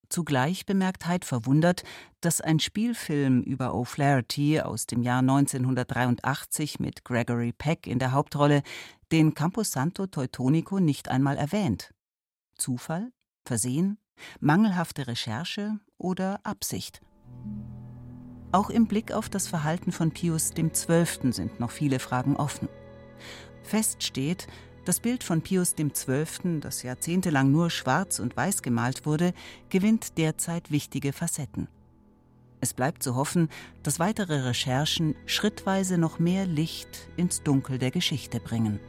Zugleich 0.09 0.65
bemerkt 0.65 1.07
Heid 1.07 1.23
verwundert, 1.23 1.83
dass 2.19 2.41
ein 2.41 2.59
Spielfilm 2.59 3.43
über 3.43 3.73
O'Flaherty 3.73 4.59
aus 4.59 4.85
dem 4.85 5.01
Jahr 5.01 5.19
1983 5.19 6.81
mit 6.81 7.05
Gregory 7.05 7.53
Peck 7.53 7.87
in 7.87 7.97
der 7.97 8.11
Hauptrolle 8.11 8.61
den 9.13 9.33
Camposanto 9.33 10.05
Teutonico 10.07 10.81
nicht 10.81 11.07
einmal 11.07 11.37
erwähnt. 11.37 11.93
Zufall? 12.57 13.13
Versehen? 13.45 13.97
Mangelhafte 14.41 15.07
Recherche 15.07 15.79
oder 15.97 16.41
Absicht? 16.43 16.99
Auch 18.51 18.69
im 18.69 18.87
Blick 18.87 19.13
auf 19.13 19.29
das 19.29 19.47
Verhalten 19.47 19.93
von 19.93 20.11
Pius 20.11 20.53
XII. 20.53 21.31
sind 21.31 21.61
noch 21.61 21.71
viele 21.71 21.99
Fragen 21.99 22.35
offen. 22.35 22.67
Fest 23.63 24.03
steht, 24.03 24.47
das 24.85 24.99
Bild 24.99 25.23
von 25.23 25.41
Pius 25.41 25.75
XII., 25.75 26.59
das 26.59 26.83
jahrzehntelang 26.83 27.51
nur 27.51 27.69
schwarz 27.69 28.19
und 28.19 28.35
weiß 28.35 28.61
gemalt 28.61 29.05
wurde, 29.05 29.33
gewinnt 29.69 30.17
derzeit 30.17 30.71
wichtige 30.71 31.13
Facetten. 31.13 31.67
Es 32.61 32.73
bleibt 32.73 33.03
zu 33.03 33.15
hoffen, 33.15 33.49
dass 33.83 33.99
weitere 33.99 34.41
Recherchen 34.41 35.15
schrittweise 35.25 35.97
noch 35.97 36.19
mehr 36.19 36.45
Licht 36.45 37.09
ins 37.17 37.43
Dunkel 37.43 37.77
der 37.77 37.91
Geschichte 37.91 38.39
bringen. 38.39 38.79